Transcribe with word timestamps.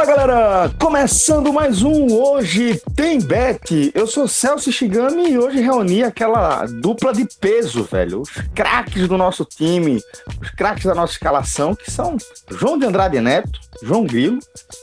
Fala 0.00 0.16
galera, 0.16 0.70
começando 0.80 1.52
mais 1.52 1.82
um 1.82 2.10
Hoje 2.10 2.80
Tem 2.96 3.20
Bet. 3.20 3.92
Eu 3.94 4.06
sou 4.06 4.26
Celso 4.26 4.72
Shigami 4.72 5.32
e 5.32 5.38
hoje 5.38 5.60
reuni 5.60 6.02
aquela 6.02 6.64
dupla 6.64 7.12
de 7.12 7.28
peso, 7.38 7.84
velho. 7.84 8.22
Os 8.22 8.30
craques 8.54 9.06
do 9.06 9.18
nosso 9.18 9.44
time, 9.44 10.00
os 10.40 10.48
craques 10.52 10.84
da 10.84 10.94
nossa 10.94 11.12
escalação, 11.12 11.74
que 11.74 11.90
são 11.90 12.16
João 12.50 12.78
de 12.78 12.86
Andrade 12.86 13.20
Neto, 13.20 13.60
João 13.82 14.06
Grilo 14.06 14.38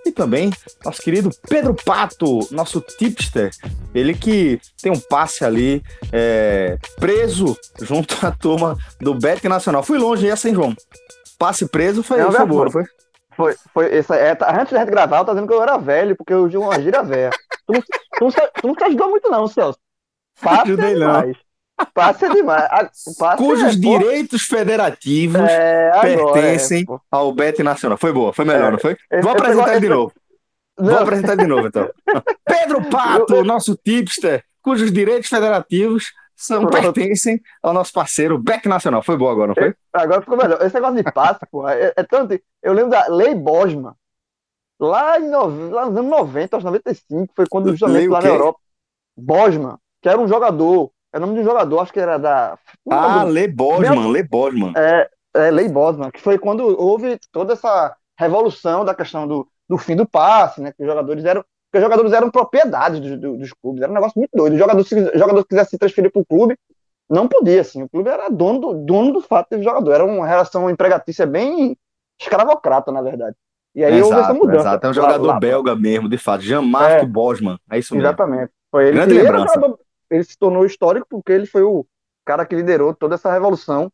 e 0.06 0.12
também 0.12 0.52
nosso 0.86 1.02
querido 1.02 1.32
Pedro 1.50 1.74
Pato, 1.74 2.48
nosso 2.52 2.80
tipster. 2.80 3.50
Ele 3.96 4.14
que 4.14 4.62
tem 4.80 4.92
um 4.92 5.00
passe 5.00 5.44
ali 5.44 5.82
é, 6.12 6.78
preso 7.00 7.58
junto 7.82 8.24
à 8.24 8.30
turma 8.30 8.78
do 9.02 9.16
Bet 9.16 9.48
Nacional. 9.50 9.82
Fui 9.82 9.98
longe 9.98 10.30
essa, 10.30 10.48
hein, 10.48 10.54
João? 10.54 10.76
Passe 11.40 11.66
preso 11.66 12.04
foi, 12.04 12.20
Não, 12.20 12.32
foi 12.32 12.46
boa, 12.46 12.70
foi? 12.70 12.84
Foi, 13.38 13.56
foi 13.72 13.96
essa, 13.96 14.16
é, 14.16 14.34
tá- 14.36 14.50
antes 14.60 14.74
da 14.74 14.80
gente 14.80 14.90
gravar, 14.90 15.20
eu 15.20 15.26
tava 15.26 15.36
dizendo 15.36 15.48
que 15.48 15.54
eu 15.54 15.62
era 15.62 15.78
velho, 15.78 16.16
porque 16.16 16.34
eu 16.34 16.44
uso 16.46 16.60
uma 16.60 16.82
gíria 16.82 17.04
velha. 17.04 17.30
Tu, 17.68 17.74
não- 17.74 17.82
tu, 17.82 17.88
não 18.22 18.32
tu 18.32 18.68
não 18.68 18.76
te 18.76 18.84
ajudou 18.86 19.10
muito, 19.12 19.30
não, 19.30 19.48
Celso. 19.48 19.78
Passe 20.42 20.64
Ajudei, 20.64 20.92
é 20.94 20.96
não. 20.96 21.08
demais. 21.22 21.38
Passe 21.94 22.26
é 22.26 22.30
demais. 22.30 22.68
Passe 23.20 23.38
Cujos 23.38 23.76
é, 23.76 23.80
direitos 23.80 24.42
federativos 24.44 25.40
é, 25.42 25.92
agora, 25.94 26.34
pertencem 26.34 26.86
é, 26.90 26.96
ao 27.12 27.32
Bet 27.32 27.62
Nacional. 27.62 27.98
Foi 27.98 28.12
boa, 28.12 28.34
foi 28.34 28.44
melhor, 28.46 28.70
É, 28.70 28.72
não 28.72 28.80
foi? 28.80 28.98
Vou 29.22 29.32
apresentar 29.32 29.72
ele 29.72 29.82
de 29.82 29.90
novo. 29.90 30.12
Vou 30.80 30.92
Não, 30.92 31.00
apresentar 31.04 31.36
de 31.36 31.46
novo, 31.46 31.68
então. 31.68 31.90
Pedro 32.46 32.84
Pato, 32.90 33.44
nosso 33.44 33.76
tipster, 33.76 34.44
cujos 34.64 34.92
direitos 34.92 35.30
federativos 35.30 36.12
são, 36.38 36.68
pertencem 36.68 37.42
ao 37.64 37.74
nosso 37.74 37.92
parceiro 37.92 38.38
Beck 38.38 38.68
Nacional. 38.68 39.02
Foi 39.02 39.18
boa 39.18 39.32
agora, 39.32 39.48
não 39.48 39.56
foi? 39.56 39.76
agora 39.92 40.22
ficou 40.22 40.38
melhor. 40.38 40.62
Esse 40.62 40.76
negócio 40.76 41.04
de 41.04 41.12
passe, 41.12 41.40
pô, 41.52 41.68
é, 41.68 41.92
é 41.96 42.04
tanto. 42.04 42.40
Eu 42.62 42.74
lembro 42.74 42.92
da 42.92 43.08
Lei 43.08 43.34
Bosman. 43.34 43.94
Lá, 44.80 45.20
em 45.20 45.28
nove, 45.28 45.72
lá 45.72 45.88
nos 45.88 45.98
anos 45.98 46.12
90, 46.12 46.56
aos 46.56 46.64
95, 46.64 47.34
foi 47.36 47.48
quando 47.50 47.66
Lei 47.66 47.74
justamente 47.74 48.08
lá 48.08 48.22
na 48.22 48.28
Europa. 48.30 48.60
Bosman, 49.18 49.78
que 50.00 50.08
era 50.08 50.22
um 50.22 50.28
jogador. 50.28 50.92
É 51.12 51.18
o 51.18 51.22
nome 51.22 51.34
de 51.34 51.40
um 51.40 51.44
jogador, 51.44 51.80
acho 51.80 51.92
que 51.92 52.00
era 52.00 52.20
da. 52.20 52.60
Ah, 52.88 53.24
Lê 53.24 53.48
Bosman, 53.48 54.12
Lê 54.12 54.22
Bosman. 54.22 54.74
É, 54.78 55.10
é 55.34 55.50
Lei 55.50 55.68
Bosman, 55.68 56.12
que 56.12 56.22
foi 56.22 56.38
quando 56.38 56.80
houve 56.80 57.20
toda 57.32 57.54
essa 57.54 57.96
revolução 58.20 58.86
da 58.86 58.94
questão 58.94 59.28
do, 59.28 59.48
do 59.68 59.80
fim 59.80 59.96
do 59.96 60.08
passe, 60.08 60.62
né? 60.62 60.72
Que 60.72 60.84
os 60.84 60.88
jogadores 60.88 61.26
eram, 61.26 61.44
que 61.78 61.80
os 61.80 61.84
jogadores 61.84 62.14
eram 62.14 62.30
propriedades 62.32 63.00
dos, 63.00 63.20
do- 63.20 63.38
dos 63.38 63.54
clubes, 63.54 63.82
era 63.82 63.92
um 63.92 63.96
negócio 63.96 64.18
muito 64.20 64.32
doido. 64.34 64.54
O 64.54 64.58
jogador, 64.58 64.84
se 64.84 64.96
o 64.96 65.18
jogador 65.18 65.46
quisesse 65.46 65.72
se 65.72 65.78
transferir 65.78 66.12
para 66.12 66.22
o 66.22 66.26
clube, 66.26 66.58
não 67.10 67.28
podia, 67.28 67.62
assim. 67.62 67.84
O 67.84 67.90
clube 67.90 68.10
era 68.10 68.30
dono 68.30 68.60
do, 68.60 68.74
dono 68.74 69.14
do 69.14 69.22
fato 69.22 69.56
de 69.58 69.64
jogador. 69.64 69.92
Era 69.94 70.06
uma 70.06 70.28
relação 70.28 70.70
empregatícia 70.70 71.26
bem 71.26 71.78
escravocrata, 72.20 72.92
na 72.92 73.02
verdade. 73.02 73.36
E 73.76 73.84
aí 73.84 74.02
houve 74.02 74.14
essa 74.16 74.32
Exato, 74.32 74.36
mudança. 74.40 74.60
exato. 74.60 74.86
É 74.86 74.90
um 74.90 74.90
Lá- 74.90 74.94
jogador 74.96 75.28
lá- 75.28 75.40
belga 75.40 75.76
mesmo, 75.76 76.10
de 76.10 76.18
fato. 76.18 76.42
Jean-Marc 76.44 77.04
É. 77.04 77.06
Bosman. 77.06 77.58
É 77.72 77.78
isso 77.78 77.94
mesmo. 77.94 78.08
Exatamente. 78.08 78.52
Foi 78.72 78.86
ele 78.88 78.94
Grande 78.98 79.14
que 79.14 79.20
ele, 79.20 79.24
lembrança. 79.24 79.54
jogador- 79.54 79.80
ele 80.10 80.24
se 80.24 80.38
tornou 80.38 80.66
histórico 80.66 81.06
porque 81.10 81.32
ele 81.32 81.46
foi 81.46 81.62
o 81.62 81.86
cara 82.26 82.46
que 82.46 82.56
liderou 82.56 82.94
toda 82.94 83.16
essa 83.16 83.32
revolução, 83.32 83.92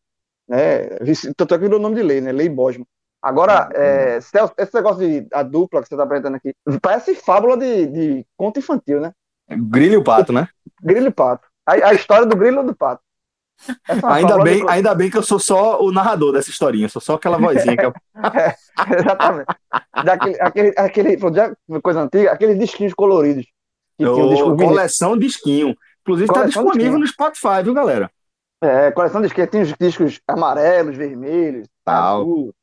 né? 0.48 0.88
Tanto 1.36 1.54
é 1.54 1.58
que 1.58 1.64
virou 1.64 1.78
o 1.78 1.82
nome 1.82 1.96
de 1.96 2.02
lei, 2.02 2.20
né? 2.20 2.32
Lei 2.32 2.48
Bosman. 2.48 2.86
Agora, 3.24 3.68
Ah, 3.70 3.70
é, 3.74 4.20
Celso, 4.20 4.52
esse 4.58 4.74
negócio 4.74 4.98
de 4.98 5.26
a 5.32 5.42
dupla 5.42 5.80
que 5.82 5.88
você 5.88 5.94
está 5.94 6.04
apresentando 6.04 6.34
aqui, 6.36 6.54
parece 6.82 7.14
fábula 7.14 7.56
de, 7.56 7.86
de 7.86 8.26
conto 8.36 8.58
infantil, 8.58 9.00
né? 9.00 9.12
Grilho 9.48 9.94
e 9.94 9.96
o 9.96 10.04
Pato, 10.04 10.32
né? 10.32 10.46
Grilo 10.82 11.06
e 11.08 11.10
pato. 11.10 11.46
A, 11.66 11.72
a 11.72 11.94
história 11.94 12.26
do 12.26 12.36
grilo 12.36 12.62
e 12.62 12.66
do 12.66 12.74
pato. 12.76 13.02
É 13.88 13.94
Ainda 14.02 14.38
bem, 14.42 14.60
de- 14.64 14.70
ainda 14.70 14.94
bem 14.94 15.10
que 15.10 15.16
eu 15.16 15.22
sou 15.22 15.38
só 15.38 15.80
o 15.80 15.90
narrador 15.90 16.32
dessa 16.32 16.50
historinha, 16.50 16.88
sou 16.88 17.00
só 17.00 17.14
aquela 17.14 17.38
vozinha 17.38 17.76
que 17.76 17.86
eu... 17.86 17.92
Exatamente. 18.98 19.46
Daquele, 20.04 20.40
aquele, 20.40 20.74
aquele, 20.76 21.80
coisa 21.80 22.02
antiga, 22.02 22.32
aqueles 22.32 22.58
disquinhos 22.58 22.92
coloridos. 22.92 23.46
Que 23.96 24.04
tinham 24.04 24.28
disco 24.28 24.56
coleção 24.56 25.16
disquinho. 25.16 25.74
Inclusive 26.02 26.30
está 26.30 26.44
disponível 26.44 26.98
no 26.98 27.06
Spotify, 27.06 27.62
viu, 27.62 27.72
galera? 27.72 28.10
É, 28.62 28.90
coleção 28.90 29.20
de 29.20 29.28
disquinho, 29.28 29.46
tem 29.46 29.62
os 29.62 29.72
discos 29.78 30.20
amarelos, 30.26 30.96
vermelhos, 30.96 31.68
Tal. 31.84 32.22
azul. 32.22 32.54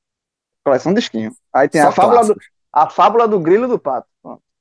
Coleção 0.63 0.93
de 0.93 0.99
disquinho. 0.99 1.31
Aí 1.53 1.67
tem 1.67 1.81
Só 1.81 1.89
a 1.89 1.91
fábula, 1.91 2.25
do, 2.25 2.35
a 2.71 2.89
fábula 2.89 3.27
do 3.27 3.39
grilo 3.39 3.67
do 3.67 3.79
pato. 3.79 4.07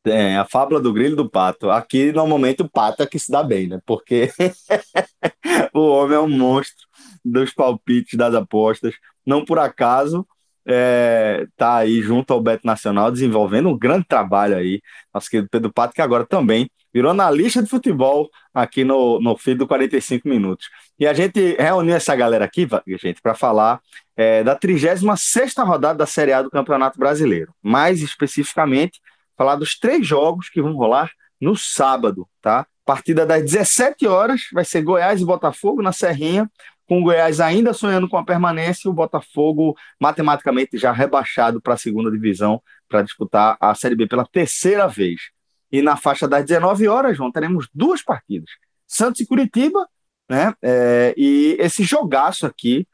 Tem 0.02 0.36
a 0.38 0.46
fábula 0.46 0.80
do 0.80 0.92
grilo 0.92 1.12
e 1.12 1.16
do 1.16 1.28
pato. 1.28 1.70
Aqui, 1.70 2.10
normalmente, 2.10 2.62
o 2.62 2.70
pato 2.70 3.02
é 3.02 3.06
que 3.06 3.18
se 3.18 3.30
dá 3.30 3.42
bem, 3.42 3.68
né? 3.68 3.80
Porque 3.84 4.30
o 5.74 5.80
homem 5.80 6.16
é 6.16 6.20
um 6.20 6.28
monstro 6.28 6.86
dos 7.22 7.52
palpites, 7.52 8.18
das 8.18 8.34
apostas. 8.34 8.94
Não 9.26 9.44
por 9.44 9.58
acaso, 9.58 10.26
é, 10.66 11.46
tá 11.54 11.76
aí 11.76 12.00
junto 12.00 12.32
ao 12.32 12.40
Beto 12.40 12.66
Nacional, 12.66 13.10
desenvolvendo 13.10 13.68
um 13.68 13.78
grande 13.78 14.06
trabalho 14.06 14.56
aí. 14.56 14.80
Nosso 15.12 15.28
querido 15.28 15.50
Pedro 15.50 15.70
Pato, 15.70 15.92
que 15.92 16.00
agora 16.00 16.24
também 16.24 16.70
virou 16.92 17.10
analista 17.10 17.62
de 17.62 17.68
futebol 17.68 18.28
aqui 18.54 18.84
no, 18.84 19.20
no 19.20 19.36
feed 19.36 19.58
do 19.58 19.66
45 19.66 20.28
Minutos. 20.28 20.68
E 20.98 21.06
a 21.06 21.12
gente 21.12 21.56
reuniu 21.58 21.94
essa 21.94 22.16
galera 22.16 22.44
aqui, 22.44 22.66
gente, 23.00 23.20
para 23.20 23.34
falar 23.34 23.80
é, 24.20 24.44
da 24.44 24.54
36ª 24.54 25.64
rodada 25.64 26.00
da 26.00 26.04
Série 26.04 26.34
A 26.34 26.42
do 26.42 26.50
Campeonato 26.50 26.98
Brasileiro. 26.98 27.54
Mais 27.62 28.02
especificamente, 28.02 29.00
falar 29.34 29.56
dos 29.56 29.78
três 29.78 30.06
jogos 30.06 30.50
que 30.50 30.60
vão 30.60 30.74
rolar 30.74 31.10
no 31.40 31.56
sábado, 31.56 32.28
tá? 32.42 32.66
Partida 32.84 33.24
das 33.24 33.42
17 33.42 34.06
horas 34.06 34.42
vai 34.52 34.62
ser 34.62 34.82
Goiás 34.82 35.22
e 35.22 35.24
Botafogo 35.24 35.80
na 35.80 35.90
Serrinha, 35.90 36.50
com 36.86 37.00
o 37.00 37.02
Goiás 37.02 37.40
ainda 37.40 37.72
sonhando 37.72 38.10
com 38.10 38.18
a 38.18 38.24
permanência 38.24 38.88
e 38.88 38.90
o 38.90 38.92
Botafogo 38.92 39.74
matematicamente 39.98 40.76
já 40.76 40.92
rebaixado 40.92 41.58
para 41.58 41.72
a 41.72 41.78
segunda 41.78 42.10
divisão 42.10 42.62
para 42.90 43.00
disputar 43.00 43.56
a 43.58 43.74
Série 43.74 43.96
B 43.96 44.06
pela 44.06 44.26
terceira 44.26 44.86
vez. 44.86 45.30
E 45.72 45.80
na 45.80 45.96
faixa 45.96 46.28
das 46.28 46.44
19 46.44 46.88
horas, 46.88 47.16
João, 47.16 47.32
teremos 47.32 47.70
duas 47.72 48.02
partidas: 48.02 48.50
Santos 48.86 49.22
e 49.22 49.26
Curitiba, 49.26 49.88
né? 50.28 50.52
É, 50.60 51.14
e 51.16 51.56
esse 51.58 51.84
jogaço 51.84 52.44
aqui, 52.44 52.86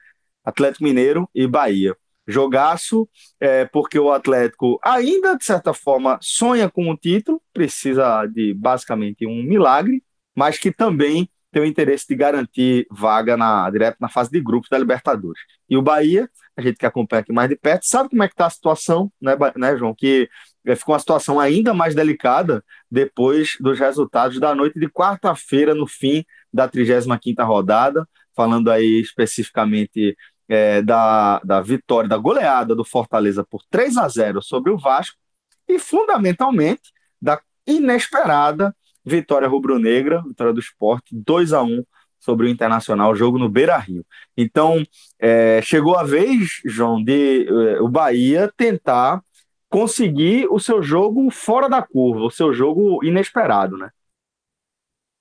Atlético 0.47 0.85
Mineiro 0.85 1.29
e 1.35 1.47
Bahia. 1.47 1.97
Jogaço, 2.27 3.09
é, 3.39 3.65
porque 3.67 3.99
o 3.99 4.11
Atlético 4.11 4.81
ainda, 4.83 5.37
de 5.37 5.45
certa 5.45 5.75
forma, 5.75 6.19
sonha 6.21 6.69
com 6.71 6.91
o 6.91 6.97
título, 6.97 7.41
precisa 7.53 8.27
de 8.27 8.55
basicamente 8.55 9.27
um 9.27 9.43
milagre, 9.43 10.03
mas 10.35 10.59
que 10.59 10.73
também 10.73 11.29
tem 11.53 11.63
o 11.63 11.65
interesse 11.65 12.07
de 12.09 12.15
garantir 12.15 12.87
vaga 12.91 13.37
na, 13.37 13.71
direto 13.71 13.97
na 14.01 14.09
fase 14.09 14.31
de 14.31 14.41
grupos 14.41 14.69
da 14.69 14.77
Libertadores. 14.77 15.41
E 15.71 15.77
o 15.77 15.83
Bahia, 15.83 16.29
a 16.57 16.61
gente 16.61 16.77
que 16.77 16.85
acompanha 16.85 17.21
aqui 17.21 17.33
mais 17.33 17.49
de 17.49 17.57
perto, 17.57 17.87
sabe 17.87 18.11
como 18.11 18.23
é 18.23 18.29
que 18.29 18.35
está 18.35 18.47
a 18.47 18.51
situação, 18.51 19.11
né, 19.21 19.35
né, 19.57 19.77
João? 19.77 19.95
Que 19.95 20.29
é, 20.67 20.77
ficou 20.77 20.95
uma 20.95 20.99
situação 20.99 21.41
ainda 21.41 21.73
mais 21.73 21.95
delicada 21.95 22.63
depois 22.91 23.57
dos 23.61 23.79
resultados 23.79 24.39
da 24.39 24.55
noite 24.55 24.79
de 24.79 24.89
quarta-feira, 24.89 25.75
no 25.75 25.87
fim 25.87 26.25
da 26.53 26.69
35ª 26.69 27.45
rodada, 27.47 28.07
falando 28.35 28.71
aí 28.71 29.01
especificamente 29.01 30.17
é, 30.49 30.83
da, 30.83 31.41
da 31.41 31.61
vitória, 31.61 32.09
da 32.09 32.17
goleada 32.17 32.75
do 32.75 32.85
Fortaleza 32.85 33.45
por 33.45 33.63
3 33.71 33.97
a 33.97 34.09
0 34.09 34.43
sobre 34.43 34.71
o 34.71 34.79
Vasco 34.79 35.17
e, 35.69 35.79
fundamentalmente, 35.79 36.93
da 37.21 37.41
inesperada 37.67 38.75
vitória 39.05 39.49
rubro-negra, 39.49 40.23
vitória 40.23 40.53
do 40.53 40.61
esporte, 40.61 41.15
2 41.15 41.53
a 41.53 41.63
1 41.63 41.85
sobre 42.19 42.47
o 42.47 42.49
Internacional, 42.49 43.15
jogo 43.15 43.39
no 43.39 43.49
Beira-Rio. 43.49 44.05
Então, 44.37 44.83
é, 45.19 45.61
chegou 45.63 45.97
a 45.97 46.03
vez, 46.03 46.61
João, 46.65 47.03
de 47.03 47.47
é, 47.47 47.81
o 47.81 47.89
Bahia 47.89 48.53
tentar 48.57 49.23
conseguir 49.69 50.47
o 50.51 50.59
seu 50.59 50.83
jogo 50.83 51.31
fora 51.31 51.69
da 51.69 51.83
curva, 51.83 52.25
o 52.25 52.31
seu 52.31 52.53
jogo 52.53 53.05
inesperado, 53.05 53.77
né? 53.77 53.91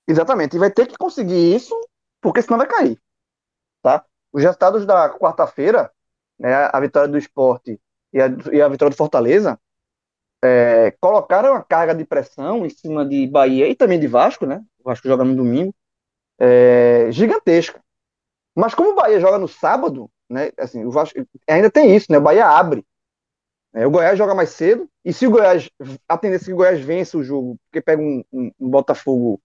Exatamente. 0.08 0.56
E 0.56 0.58
vai 0.58 0.70
ter 0.70 0.86
que 0.86 0.96
conseguir 0.96 1.54
isso, 1.54 1.74
porque 2.20 2.42
senão 2.42 2.58
vai 2.58 2.66
cair. 2.66 2.98
Os 4.36 4.42
resultados 4.42 4.84
da 4.84 5.08
quarta-feira, 5.08 5.90
né, 6.38 6.68
a 6.70 6.78
vitória 6.78 7.08
do 7.08 7.16
esporte 7.16 7.80
e 8.12 8.20
a, 8.20 8.26
e 8.52 8.60
a 8.60 8.68
vitória 8.68 8.90
do 8.90 8.96
Fortaleza, 8.96 9.58
é, 10.44 10.90
colocaram 11.00 11.52
uma 11.52 11.64
carga 11.64 11.94
de 11.94 12.04
pressão 12.04 12.66
em 12.66 12.68
cima 12.68 13.06
de 13.06 13.26
Bahia 13.26 13.66
e 13.66 13.74
também 13.74 13.98
de 13.98 14.06
Vasco, 14.06 14.44
né? 14.44 14.62
O 14.78 14.84
Vasco 14.84 15.08
joga 15.08 15.24
no 15.24 15.34
domingo, 15.34 15.74
é, 16.38 17.08
gigantesca. 17.12 17.82
Mas 18.54 18.74
como 18.74 18.90
o 18.90 18.94
Bahia 18.94 19.18
joga 19.18 19.38
no 19.38 19.48
sábado, 19.48 20.10
né? 20.28 20.50
Assim, 20.58 20.84
o 20.84 20.90
Vasco 20.90 21.18
ainda 21.48 21.70
tem 21.70 21.96
isso, 21.96 22.12
né? 22.12 22.18
O 22.18 22.20
Bahia 22.22 22.46
abre. 22.46 22.84
É, 23.72 23.86
o 23.86 23.90
Goiás 23.90 24.18
joga 24.18 24.34
mais 24.34 24.50
cedo, 24.50 24.86
e 25.02 25.14
se 25.14 25.26
o 25.26 25.30
Goiás, 25.30 25.70
a 26.06 26.18
tendência 26.18 26.44
é 26.44 26.48
que 26.48 26.52
o 26.52 26.56
Goiás 26.56 26.78
vence 26.78 27.16
o 27.16 27.24
jogo, 27.24 27.56
porque 27.64 27.80
pega 27.80 28.02
um, 28.02 28.22
um, 28.30 28.52
um 28.60 28.68
Botafogo, 28.68 29.40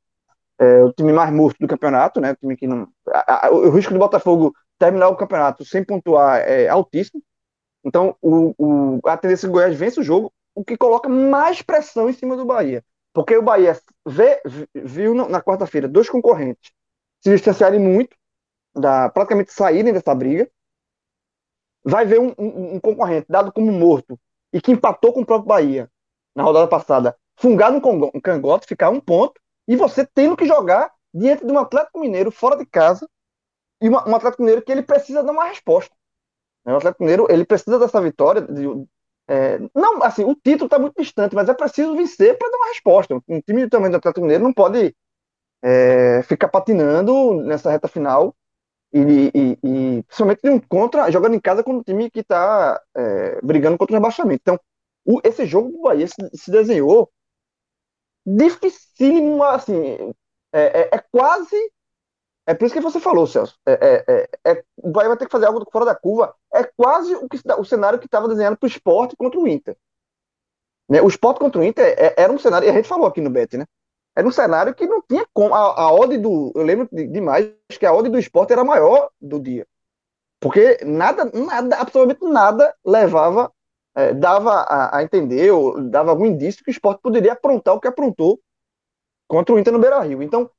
é, 0.59 0.83
o 0.83 0.91
time 0.91 1.13
mais 1.13 1.31
morto 1.31 1.57
do 1.61 1.67
campeonato, 1.67 2.19
né? 2.19 2.33
O 2.33 2.35
time 2.35 2.57
que 2.57 2.67
não. 2.67 2.89
A, 3.07 3.47
a, 3.47 3.51
o 3.51 3.69
risco 3.69 3.93
do 3.93 3.99
Botafogo 3.99 4.53
terminar 4.81 5.09
o 5.09 5.15
campeonato 5.15 5.63
sem 5.63 5.83
pontuar 5.83 6.39
é 6.39 6.67
altíssimo. 6.67 7.21
Então, 7.83 8.15
o, 8.19 8.55
o, 8.57 8.99
a 9.07 9.15
tendência 9.15 9.45
é 9.45 9.47
que 9.47 9.51
o 9.51 9.53
Goiás 9.53 9.77
vence 9.77 9.99
o 9.99 10.03
jogo, 10.03 10.33
o 10.55 10.65
que 10.65 10.75
coloca 10.75 11.07
mais 11.07 11.61
pressão 11.61 12.09
em 12.09 12.13
cima 12.13 12.35
do 12.35 12.45
Bahia. 12.45 12.83
Porque 13.13 13.37
o 13.37 13.43
Bahia 13.43 13.79
vê, 14.07 14.41
viu 14.73 15.13
na 15.13 15.39
quarta-feira 15.39 15.87
dois 15.87 16.09
concorrentes 16.09 16.71
se 17.23 17.29
distanciarem 17.29 17.79
muito, 17.79 18.17
da, 18.73 19.07
praticamente 19.09 19.53
saírem 19.53 19.93
dessa 19.93 20.15
briga. 20.15 20.49
Vai 21.83 22.03
ver 22.03 22.19
um, 22.19 22.33
um, 22.35 22.75
um, 22.75 22.79
concorrente 22.79 23.27
dado 23.29 23.51
como 23.51 23.71
morto 23.71 24.19
e 24.51 24.59
que 24.59 24.71
empatou 24.71 25.13
com 25.13 25.21
o 25.21 25.25
próprio 25.25 25.47
Bahia 25.47 25.91
na 26.35 26.41
rodada 26.41 26.67
passada, 26.67 27.15
fungar 27.37 27.71
no 27.71 27.81
cangote, 28.21 28.65
ficar 28.65 28.89
um 28.89 28.99
ponto, 28.99 29.39
e 29.67 29.75
você 29.75 30.05
tendo 30.05 30.35
que 30.35 30.45
jogar 30.45 30.91
diante 31.13 31.45
de 31.45 31.51
um 31.51 31.59
Atlético 31.59 31.99
Mineiro 31.99 32.31
fora 32.31 32.57
de 32.57 32.65
casa 32.65 33.07
e 33.81 33.89
uma, 33.89 34.07
um 34.07 34.15
Atlético 34.15 34.43
Mineiro 34.43 34.61
que 34.61 34.71
ele 34.71 34.83
precisa 34.83 35.23
dar 35.23 35.31
uma 35.31 35.45
resposta. 35.45 35.93
O 36.65 36.75
Atlético 36.75 37.03
Mineiro 37.03 37.27
ele 37.29 37.45
precisa 37.45 37.79
dessa 37.79 37.99
vitória, 38.01 38.41
de, 38.41 38.67
é, 39.27 39.59
não, 39.73 40.03
assim, 40.03 40.23
o 40.23 40.35
título 40.35 40.65
está 40.65 40.77
muito 40.77 41.01
distante, 41.01 41.35
mas 41.35 41.49
é 41.49 41.53
preciso 41.53 41.95
vencer 41.95 42.37
para 42.37 42.49
dar 42.49 42.57
uma 42.57 42.67
resposta. 42.67 43.21
Um 43.27 43.41
time 43.41 43.69
tamanho 43.69 43.91
do 43.91 43.97
Atlético 43.97 44.21
Mineiro 44.21 44.43
não 44.43 44.53
pode 44.53 44.95
é, 45.63 46.21
ficar 46.23 46.49
patinando 46.49 47.41
nessa 47.43 47.71
reta 47.71 47.87
final 47.87 48.35
e, 48.93 49.31
e, 49.33 49.59
e 49.63 50.03
principalmente 50.03 50.49
um 50.49 50.59
contra, 50.59 51.11
jogando 51.11 51.35
em 51.35 51.39
casa 51.39 51.63
com 51.63 51.75
um 51.75 51.83
time 51.83 52.09
que 52.09 52.19
está 52.19 52.81
é, 52.95 53.39
brigando 53.41 53.77
contra 53.77 53.93
o 53.93 53.97
rebaixamento. 53.97 54.41
Então, 54.41 54.59
o, 55.05 55.21
esse 55.23 55.45
jogo 55.45 55.71
do 55.71 55.81
Bahia 55.81 56.07
se, 56.07 56.15
se 56.33 56.51
desenhou 56.51 57.09
dificílimo, 58.25 59.43
assim, 59.43 60.13
é, 60.53 60.81
é, 60.81 60.89
é 60.93 61.03
quase 61.11 61.55
é 62.45 62.53
por 62.53 62.65
isso 62.65 62.73
que 62.73 62.81
você 62.81 62.99
falou, 62.99 63.27
Celso. 63.27 63.57
É, 63.65 63.71
é, 63.71 64.05
é, 64.07 64.51
é, 64.51 64.63
o 64.77 64.89
Bahia 64.89 65.09
vai 65.09 65.17
ter 65.17 65.25
que 65.25 65.31
fazer 65.31 65.45
algo 65.45 65.65
fora 65.71 65.85
da 65.85 65.95
curva. 65.95 66.35
É 66.53 66.63
quase 66.63 67.13
o, 67.15 67.29
que, 67.29 67.39
o 67.57 67.63
cenário 67.63 67.99
que 67.99 68.05
estava 68.05 68.27
desenhado 68.27 68.57
para 68.57 68.65
o 68.65 68.69
esporte 68.69 69.15
contra 69.15 69.39
o 69.39 69.47
Inter. 69.47 69.77
Né? 70.89 71.01
O 71.01 71.07
esporte 71.07 71.39
contra 71.39 71.61
o 71.61 71.63
Inter 71.63 71.95
é, 71.97 72.15
era 72.17 72.31
um 72.33 72.39
cenário, 72.39 72.67
e 72.67 72.69
a 72.69 72.73
gente 72.73 72.87
falou 72.87 73.07
aqui 73.07 73.21
no 73.21 73.29
Bet, 73.29 73.57
né? 73.57 73.65
Era 74.15 74.27
um 74.27 74.31
cenário 74.31 74.75
que 74.75 74.85
não 74.85 75.01
tinha 75.01 75.25
como. 75.33 75.53
A, 75.53 75.87
a 75.87 76.05
do. 76.17 76.51
Eu 76.53 76.63
lembro 76.63 76.89
demais 76.91 77.53
que 77.69 77.85
a 77.85 77.93
odd 77.93 78.09
do 78.09 78.19
esporte 78.19 78.51
era 78.51 78.63
maior 78.63 79.09
do 79.21 79.39
dia. 79.39 79.65
Porque 80.39 80.79
nada, 80.83 81.25
nada, 81.33 81.77
absolutamente 81.77 82.25
nada 82.25 82.75
levava, 82.85 83.53
é, 83.95 84.13
dava 84.13 84.51
a, 84.51 84.97
a, 84.97 85.03
entender, 85.03 85.51
ou 85.51 85.81
dava 85.81 86.09
algum 86.09 86.25
indício 86.25 86.63
que 86.63 86.69
o 86.69 86.73
esporte 86.73 86.99
poderia 87.01 87.33
aprontar 87.33 87.75
o 87.75 87.79
que 87.79 87.87
aprontou 87.87 88.41
contra 89.29 89.55
o 89.55 89.59
Inter 89.59 89.71
no 89.71 89.79
Beira 89.79 89.99
Rio. 90.01 90.21
Então, 90.21 90.49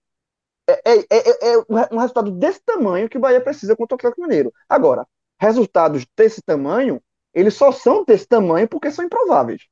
é, 0.68 0.72
é, 0.84 1.04
é, 1.10 1.54
é, 1.54 1.58
um 1.90 1.98
resultado 1.98 2.30
desse 2.30 2.60
tamanho 2.60 3.08
que 3.08 3.18
o 3.18 3.20
Bahia 3.20 3.40
precisa 3.40 3.76
contra 3.76 3.94
o 3.94 3.98
Atlético 3.98 4.22
Mineiro. 4.22 4.52
Agora, 4.68 5.06
resultados 5.38 6.06
desse 6.16 6.40
tamanho, 6.42 7.02
eles 7.34 7.54
só 7.54 7.72
são 7.72 8.04
desse 8.04 8.26
tamanho 8.26 8.68
porque 8.68 8.90
são 8.90 9.04
improváveis. 9.04 9.66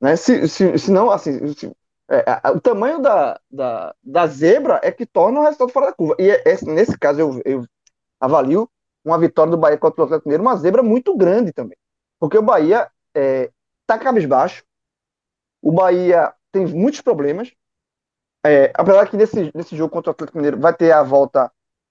Né? 0.00 0.16
Se, 0.16 0.48
se, 0.48 0.78
se 0.78 0.90
não, 0.90 1.10
assim, 1.10 1.52
se, 1.54 1.70
é, 2.08 2.50
o 2.50 2.60
tamanho 2.60 3.00
da, 3.00 3.40
da, 3.50 3.94
da, 4.02 4.26
zebra 4.26 4.80
é 4.82 4.90
que 4.90 5.06
torna 5.06 5.40
o 5.40 5.42
resultado 5.42 5.72
fora 5.72 5.86
da 5.86 5.92
curva. 5.92 6.16
E 6.18 6.30
é, 6.30 6.42
nesse 6.66 6.98
caso, 6.98 7.20
eu, 7.20 7.42
eu 7.44 7.64
avalio 8.20 8.70
uma 9.04 9.18
vitória 9.18 9.50
do 9.50 9.58
Bahia 9.58 9.78
contra 9.78 10.00
o 10.00 10.04
Atlético 10.04 10.28
Mineiro 10.28 10.42
uma 10.42 10.56
zebra 10.56 10.82
muito 10.82 11.16
grande 11.16 11.52
também. 11.52 11.76
Porque 12.18 12.38
o 12.38 12.42
Bahia 12.42 12.90
está 13.14 13.98
cabisbaixo, 13.98 14.64
o 15.62 15.70
Bahia 15.70 16.32
tem 16.50 16.66
muitos 16.66 17.00
problemas, 17.00 17.52
é, 18.44 18.72
apesar 18.74 19.08
que 19.08 19.16
nesse, 19.16 19.50
nesse 19.54 19.76
jogo 19.76 19.90
contra 19.90 20.10
o 20.10 20.12
Atlético 20.12 20.38
Mineiro 20.38 20.58
vai 20.58 20.74
ter 20.74 20.92
a 20.92 21.02
volta 21.02 21.50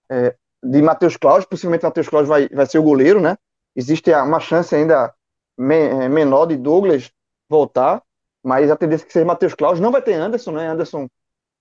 é, 0.09 0.35
de 0.63 0.81
Matheus 0.81 1.17
Claus, 1.17 1.45
possivelmente 1.45 1.83
Matheus 1.83 2.07
Claus 2.07 2.27
vai, 2.27 2.47
vai 2.49 2.65
ser 2.65 2.79
o 2.79 2.83
goleiro, 2.83 3.19
né? 3.19 3.37
Existe 3.75 4.13
uma 4.13 4.39
chance 4.39 4.73
ainda 4.75 5.13
me, 5.57 5.75
é, 5.75 6.07
menor 6.09 6.45
de 6.45 6.55
Douglas 6.55 7.11
voltar, 7.49 8.01
mas 8.43 8.69
a 8.69 8.75
tendência 8.75 9.05
é 9.05 9.07
que 9.07 9.13
seja 9.13 9.25
Matheus 9.25 9.53
Claus. 9.53 9.79
Não 9.79 9.91
vai 9.91 10.01
ter 10.01 10.13
Anderson, 10.13 10.51
né? 10.51 10.67
Anderson 10.67 11.07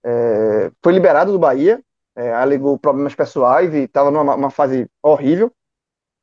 é, 0.05 0.71
foi 0.83 0.93
liberado 0.93 1.33
do 1.33 1.39
Bahia, 1.39 1.83
é, 2.15 2.33
alegou 2.33 2.79
problemas 2.79 3.15
pessoais 3.15 3.73
e 3.73 3.85
estava 3.85 4.11
numa 4.11 4.51
fase 4.51 4.89
horrível. 5.03 5.51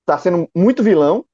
Está 0.02 0.18
sendo 0.18 0.50
muito 0.56 0.84
vilão. 0.84 1.26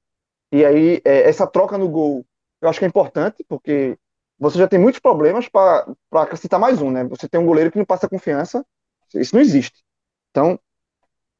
E 0.52 0.64
aí, 0.64 1.02
é, 1.04 1.28
essa 1.28 1.46
troca 1.46 1.78
no 1.78 1.90
gol 1.90 2.26
eu 2.66 2.70
acho 2.70 2.80
que 2.80 2.86
é 2.86 2.88
importante, 2.88 3.46
porque 3.48 3.98
você 4.40 4.58
já 4.58 4.68
tem 4.68 4.80
muitos 4.80 5.00
problemas 5.00 5.48
para 5.48 5.86
acrescentar 6.14 6.60
mais 6.60 6.82
um, 6.82 6.92
né? 6.92 7.04
Você 7.06 7.28
tem 7.28 7.40
um 7.40 7.46
goleiro 7.46 7.72
que 7.72 7.78
não 7.78 7.86
passa 7.86 8.10
confiança, 8.10 8.66
isso 9.14 9.36
não 9.36 9.42
existe. 9.42 9.84
Então, 10.32 10.60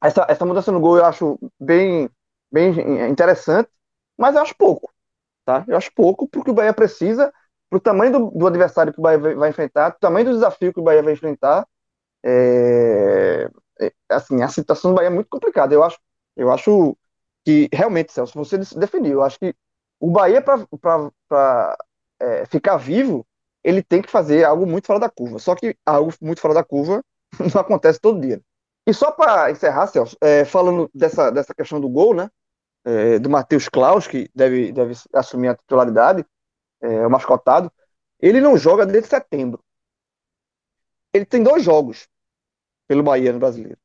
essa, 0.02 0.26
essa 0.28 0.44
mudança 0.46 0.72
no 0.72 0.80
gol 0.80 0.98
eu 0.98 1.04
acho 1.04 1.38
bem, 1.60 2.10
bem 2.50 3.08
interessante, 3.10 3.70
mas 4.16 4.34
eu 4.36 4.42
acho 4.42 4.56
pouco, 4.56 4.92
tá? 5.44 5.64
Eu 5.68 5.76
acho 5.76 5.92
pouco 5.94 6.28
porque 6.28 6.50
o 6.50 6.54
Bahia 6.54 6.74
precisa, 6.74 7.32
pro 7.70 7.80
tamanho 7.80 8.12
do, 8.12 8.30
do 8.30 8.46
adversário 8.46 8.92
que 8.92 9.00
o 9.00 9.02
Bahia 9.02 9.18
vai, 9.18 9.50
enfrentar, 9.50 9.92
pro 9.92 10.00
tamanho 10.00 10.26
do 10.26 10.32
desafio 10.32 10.72
que 10.72 10.80
o 10.80 10.82
Bahia 10.82 11.02
vai 11.02 11.14
enfrentar, 11.14 11.66
é, 12.24 13.48
é, 13.80 13.92
assim, 14.08 14.42
a 14.42 14.48
situação 14.48 14.92
do 14.92 14.96
Bahia 14.96 15.08
é 15.08 15.10
muito 15.10 15.28
complicada. 15.28 15.74
Eu 15.74 15.82
acho, 15.84 15.98
eu 16.36 16.52
acho 16.52 16.96
que 17.44 17.68
realmente, 17.72 18.12
Celso, 18.12 18.34
você 18.36 18.58
definiu, 18.58 19.14
eu 19.14 19.22
acho 19.22 19.38
que 19.38 19.54
o 20.00 20.10
Bahia 20.10 20.42
para 20.42 21.76
é, 22.20 22.46
ficar 22.46 22.76
vivo, 22.76 23.26
ele 23.62 23.82
tem 23.82 24.02
que 24.02 24.10
fazer 24.10 24.44
algo 24.44 24.66
muito 24.66 24.86
fora 24.86 25.00
da 25.00 25.10
curva. 25.10 25.38
Só 25.38 25.54
que 25.54 25.76
algo 25.84 26.12
muito 26.20 26.40
fora 26.40 26.54
da 26.54 26.64
curva 26.64 27.02
não 27.54 27.60
acontece 27.60 28.00
todo 28.00 28.20
dia. 28.20 28.40
E 28.86 28.94
só 28.94 29.10
para 29.10 29.50
encerrar, 29.50 29.88
Celso, 29.88 30.16
é, 30.20 30.44
falando 30.44 30.88
dessa, 30.94 31.30
dessa 31.30 31.54
questão 31.54 31.80
do 31.80 31.88
gol, 31.88 32.14
né? 32.14 32.30
É, 32.84 33.18
do 33.18 33.28
Matheus 33.28 33.68
Klaus, 33.68 34.06
que 34.06 34.30
deve, 34.32 34.70
deve 34.70 34.94
assumir 35.12 35.48
a 35.48 35.56
titularidade, 35.56 36.24
é, 36.80 37.04
o 37.04 37.10
mascotado, 37.10 37.72
ele 38.20 38.40
não 38.40 38.56
joga 38.56 38.86
desde 38.86 39.08
setembro. 39.08 39.60
Ele 41.12 41.24
tem 41.24 41.42
dois 41.42 41.64
jogos 41.64 42.06
pelo 42.86 43.02
Bahia 43.02 43.32
no 43.32 43.40
brasileiro. 43.40 43.78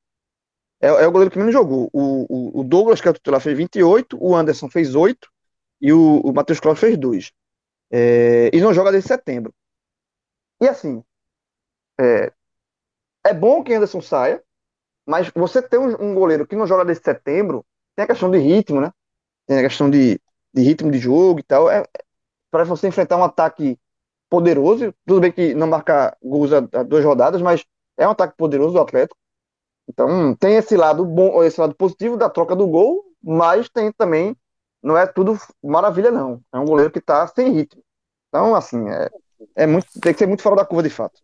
É, 0.79 0.88
é 0.88 1.08
o 1.08 1.12
goleiro 1.12 1.32
que 1.32 1.39
menos 1.39 1.53
jogou. 1.53 1.89
O, 1.94 2.25
o, 2.29 2.60
o, 2.62 2.63
Douglas, 2.63 3.01
que 3.01 3.08
é 3.08 3.12
o 3.12 3.13
titular, 3.13 3.41
fez 3.41 3.58
28, 3.58 4.17
o 4.20 4.36
Anderson 4.36 4.70
fez 4.70 4.96
8 4.96 5.27
e 5.79 5.94
o, 5.94 6.20
o 6.22 6.34
Matheus 6.34 6.60
Klaus 6.60 6.79
fez 6.79 6.98
2. 6.98 7.32
É, 7.91 8.50
e 8.55 8.62
não 8.62 8.74
joga 8.74 8.91
desde 8.91 9.07
setembro. 9.07 9.53
E 10.62 10.67
assim, 10.67 11.03
é, 12.00 12.31
é 13.25 13.33
bom 13.33 13.63
que 13.63 13.74
Anderson 13.74 14.01
saia, 14.01 14.41
mas 15.05 15.29
você 15.36 15.62
ter 15.62 15.77
um, 15.77 16.12
um, 16.12 16.15
goleiro 16.15 16.48
que 16.48 16.55
não 16.55 16.67
joga 16.67 16.86
desde 16.86 17.03
setembro, 17.03 17.65
tem 17.95 18.05
a 18.05 18.07
questão 18.07 18.31
de 18.31 18.38
ritmo, 18.38 18.79
né? 18.79 18.91
Tem 19.48 19.60
a 19.60 19.63
questão 19.63 19.89
de, 19.89 20.19
de 20.53 20.62
ritmo 20.62 20.91
de 20.91 21.00
jogo 21.00 21.39
e 21.39 21.43
tal. 21.43 21.69
É, 21.69 21.83
para 22.50 22.63
você 22.63 22.88
enfrentar 22.88 23.17
um 23.17 23.24
ataque 23.24 23.77
poderoso, 24.29 24.93
tudo 25.05 25.21
bem 25.21 25.31
que 25.31 25.53
não 25.53 25.67
marca 25.67 26.15
gols 26.24 26.53
a, 26.53 26.57
a 26.57 26.83
duas 26.83 27.03
rodadas, 27.03 27.41
mas 27.41 27.65
é 27.98 28.07
um 28.07 28.12
ataque 28.12 28.36
poderoso 28.38 28.74
do 28.74 28.79
Atlético. 28.79 29.17
Então 29.88 30.36
tem 30.36 30.55
esse 30.55 30.77
lado 30.77 31.05
bom, 31.05 31.43
esse 31.43 31.60
lado 31.60 31.75
positivo 31.75 32.15
da 32.17 32.29
troca 32.29 32.55
do 32.55 32.67
gol, 32.67 33.03
mas 33.21 33.69
tem 33.69 33.91
também 33.91 34.36
não 34.84 34.98
é 34.98 35.06
tudo 35.06 35.40
maravilha, 35.64 36.12
não. 36.12 36.42
É 36.54 36.58
um 36.58 36.66
goleiro 36.66 36.92
que 36.92 37.00
está 37.00 37.26
sem 37.28 37.52
ritmo. 37.52 37.84
Então, 38.30 38.56
assim, 38.56 38.90
é, 38.90 39.10
é 39.56 39.68
muito, 39.68 39.88
tem 40.00 40.14
que 40.14 40.20
ser 40.20 40.28
muito 40.28 40.42
fora 40.42 40.56
da 40.56 40.66
curva 40.66 40.84
de 40.84 40.90
fato. 40.90 41.20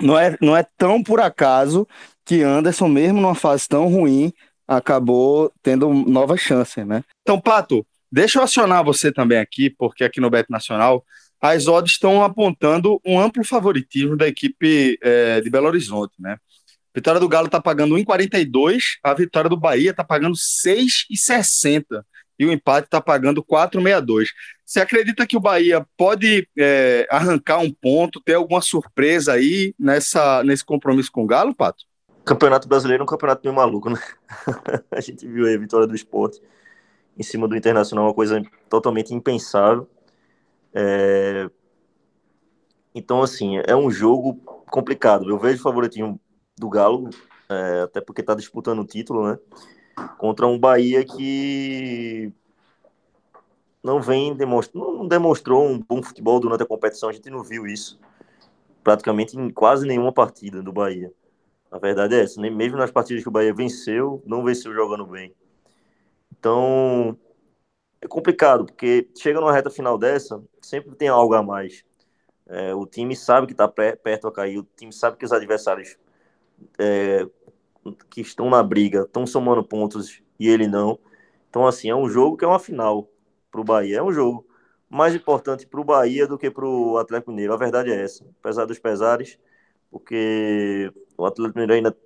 Não 0.00 0.18
é, 0.18 0.36
não 0.40 0.56
é 0.56 0.64
tão 0.76 1.02
por 1.02 1.20
acaso 1.20 1.88
que 2.24 2.42
Anderson, 2.42 2.88
mesmo 2.88 3.20
numa 3.20 3.34
fase 3.34 3.66
tão 3.66 3.88
ruim, 3.88 4.32
acabou 4.68 5.52
tendo 5.62 5.88
novas 5.92 6.40
chances, 6.40 6.86
né? 6.86 7.02
Então, 7.22 7.40
Pato, 7.40 7.86
deixa 8.12 8.38
eu 8.38 8.42
acionar 8.42 8.84
você 8.84 9.10
também 9.12 9.38
aqui, 9.38 9.70
porque 9.70 10.04
aqui 10.04 10.20
no 10.20 10.28
Bet 10.28 10.50
Nacional 10.50 11.04
as 11.40 11.68
odds 11.68 11.92
estão 11.92 12.22
apontando 12.22 13.00
um 13.04 13.20
amplo 13.20 13.44
favoritismo 13.44 14.16
da 14.16 14.26
equipe 14.26 14.98
é, 15.02 15.40
de 15.40 15.50
Belo 15.50 15.66
Horizonte, 15.66 16.14
né? 16.18 16.32
A 16.32 16.98
vitória 16.98 17.20
do 17.20 17.28
Galo 17.28 17.46
está 17.46 17.60
pagando 17.60 17.94
1,42, 17.96 18.80
a 19.02 19.12
vitória 19.12 19.50
do 19.50 19.56
Bahia 19.56 19.90
está 19.90 20.02
pagando 20.02 20.34
6,60 20.34 22.02
e 22.38 22.46
o 22.46 22.52
empate 22.52 22.86
está 22.86 23.00
pagando 23.00 23.42
4,62. 23.42 24.28
Você 24.64 24.80
acredita 24.80 25.26
que 25.26 25.36
o 25.36 25.40
Bahia 25.40 25.86
pode 25.96 26.48
é, 26.58 27.06
arrancar 27.10 27.58
um 27.58 27.72
ponto, 27.72 28.20
ter 28.20 28.34
alguma 28.34 28.60
surpresa 28.60 29.32
aí 29.32 29.74
nessa, 29.78 30.42
nesse 30.44 30.64
compromisso 30.64 31.10
com 31.12 31.24
o 31.24 31.26
Galo, 31.26 31.54
Pato? 31.54 31.84
Campeonato 32.24 32.66
Brasileiro 32.66 33.02
é 33.02 33.04
um 33.04 33.08
campeonato 33.08 33.42
meio 33.44 33.54
maluco, 33.54 33.88
né? 33.88 34.00
a 34.90 35.00
gente 35.00 35.26
viu 35.26 35.46
aí 35.46 35.54
a 35.54 35.58
vitória 35.58 35.86
do 35.86 35.94
esporte 35.94 36.42
em 37.16 37.22
cima 37.22 37.46
do 37.46 37.56
Internacional, 37.56 38.06
uma 38.06 38.14
coisa 38.14 38.42
totalmente 38.68 39.14
impensável. 39.14 39.88
É... 40.74 41.48
Então, 42.94 43.22
assim, 43.22 43.60
é 43.66 43.76
um 43.76 43.90
jogo 43.90 44.34
complicado. 44.70 45.28
Eu 45.28 45.38
vejo 45.38 45.60
o 45.60 45.62
favoritismo 45.62 46.20
do 46.58 46.68
Galo, 46.68 47.10
é, 47.48 47.82
até 47.82 48.00
porque 48.00 48.22
está 48.22 48.34
disputando 48.34 48.80
o 48.80 48.86
título, 48.86 49.28
né? 49.28 49.38
Contra 50.18 50.46
um 50.46 50.58
Bahia 50.58 51.04
que 51.04 52.32
não 53.82 54.00
vem 54.00 54.34
demonstrando, 54.34 54.92
não 54.92 55.08
demonstrou 55.08 55.66
um 55.66 55.78
bom 55.78 56.02
futebol 56.02 56.40
durante 56.40 56.62
a 56.62 56.66
competição. 56.66 57.08
A 57.08 57.12
gente 57.12 57.30
não 57.30 57.42
viu 57.42 57.66
isso 57.66 57.98
praticamente 58.82 59.36
em 59.36 59.50
quase 59.50 59.86
nenhuma 59.86 60.12
partida 60.12 60.62
do 60.62 60.72
Bahia. 60.72 61.12
A 61.70 61.78
verdade 61.78 62.14
é 62.14 62.22
essa, 62.22 62.40
nem 62.40 62.54
mesmo 62.54 62.78
nas 62.78 62.90
partidas 62.90 63.22
que 63.22 63.28
o 63.28 63.32
Bahia 63.32 63.52
venceu, 63.52 64.22
não 64.24 64.44
venceu 64.44 64.72
jogando 64.72 65.04
bem. 65.04 65.34
Então, 66.30 67.18
é 68.00 68.06
complicado, 68.06 68.64
porque 68.66 69.08
chega 69.16 69.40
numa 69.40 69.52
reta 69.52 69.70
final 69.70 69.98
dessa, 69.98 70.40
sempre 70.62 70.94
tem 70.94 71.08
algo 71.08 71.34
a 71.34 71.42
mais. 71.42 71.84
É, 72.46 72.72
o 72.74 72.86
time 72.86 73.16
sabe 73.16 73.48
que 73.48 73.52
está 73.52 73.66
perto 73.66 74.28
a 74.28 74.32
cair, 74.32 74.58
o 74.58 74.68
time 74.76 74.92
sabe 74.92 75.16
que 75.16 75.24
os 75.24 75.32
adversários 75.32 75.96
é, 76.78 77.26
que 78.10 78.20
estão 78.20 78.50
na 78.50 78.62
briga 78.62 79.02
estão 79.02 79.26
somando 79.26 79.62
pontos 79.62 80.22
e 80.38 80.48
ele 80.48 80.66
não. 80.66 80.98
Então, 81.48 81.66
assim, 81.66 81.88
é 81.88 81.94
um 81.94 82.08
jogo 82.08 82.36
que 82.36 82.44
é 82.44 82.48
uma 82.48 82.58
final 82.58 83.08
para 83.50 83.60
o 83.60 83.64
Bahia. 83.64 83.98
É 83.98 84.02
um 84.02 84.12
jogo 84.12 84.46
mais 84.88 85.14
importante 85.14 85.66
para 85.66 85.80
o 85.80 85.84
Bahia 85.84 86.26
do 86.26 86.38
que 86.38 86.50
para 86.50 86.66
o 86.66 86.98
Atlético 86.98 87.30
Mineiro. 87.30 87.52
A 87.52 87.56
verdade 87.56 87.90
é 87.90 88.02
essa. 88.02 88.24
Apesar 88.40 88.64
dos 88.66 88.78
pesares, 88.78 89.38
porque 89.90 90.92
o 91.16 91.24
Atlético 91.24 91.58
Mineiro 91.58 91.74
ainda 91.74 91.96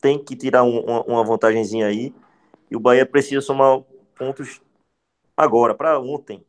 tem 0.00 0.22
que 0.22 0.36
tirar 0.36 0.64
um, 0.64 0.80
uma, 0.80 1.24
vantagemzinha 1.24 1.86
aí. 1.86 2.14
E 2.70 2.76
o 2.76 2.80
Bahia 2.80 3.06
precisa 3.06 3.40
somar 3.40 3.82
pontos 4.16 4.60
agora, 5.36 5.74
para 5.74 5.98
ontem. 6.00 6.44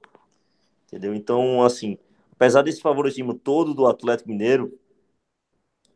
Entendeu? 0.88 1.14
Então, 1.14 1.64
assim, 1.64 1.98
apesar 2.32 2.62
desse 2.62 2.82
favoritismo 2.82 3.34
todo 3.34 3.74
do 3.74 3.86
Atlético 3.86 4.30
Mineiro, 4.30 4.78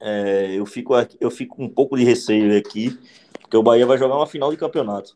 é, 0.06 0.54
eu, 0.54 0.66
fico, 0.66 0.94
eu 1.22 1.32
fico 1.32 1.56
com 1.56 1.64
um 1.64 1.70
pouco 1.70 1.96
de 1.96 2.04
receio 2.04 2.58
aqui, 2.58 3.00
porque 3.40 3.56
o 3.56 3.64
Bahia 3.64 3.86
vai 3.86 3.98
jogar 3.98 4.18
uma 4.18 4.28
final 4.28 4.52
de 4.52 4.58
campeonato. 4.58 5.16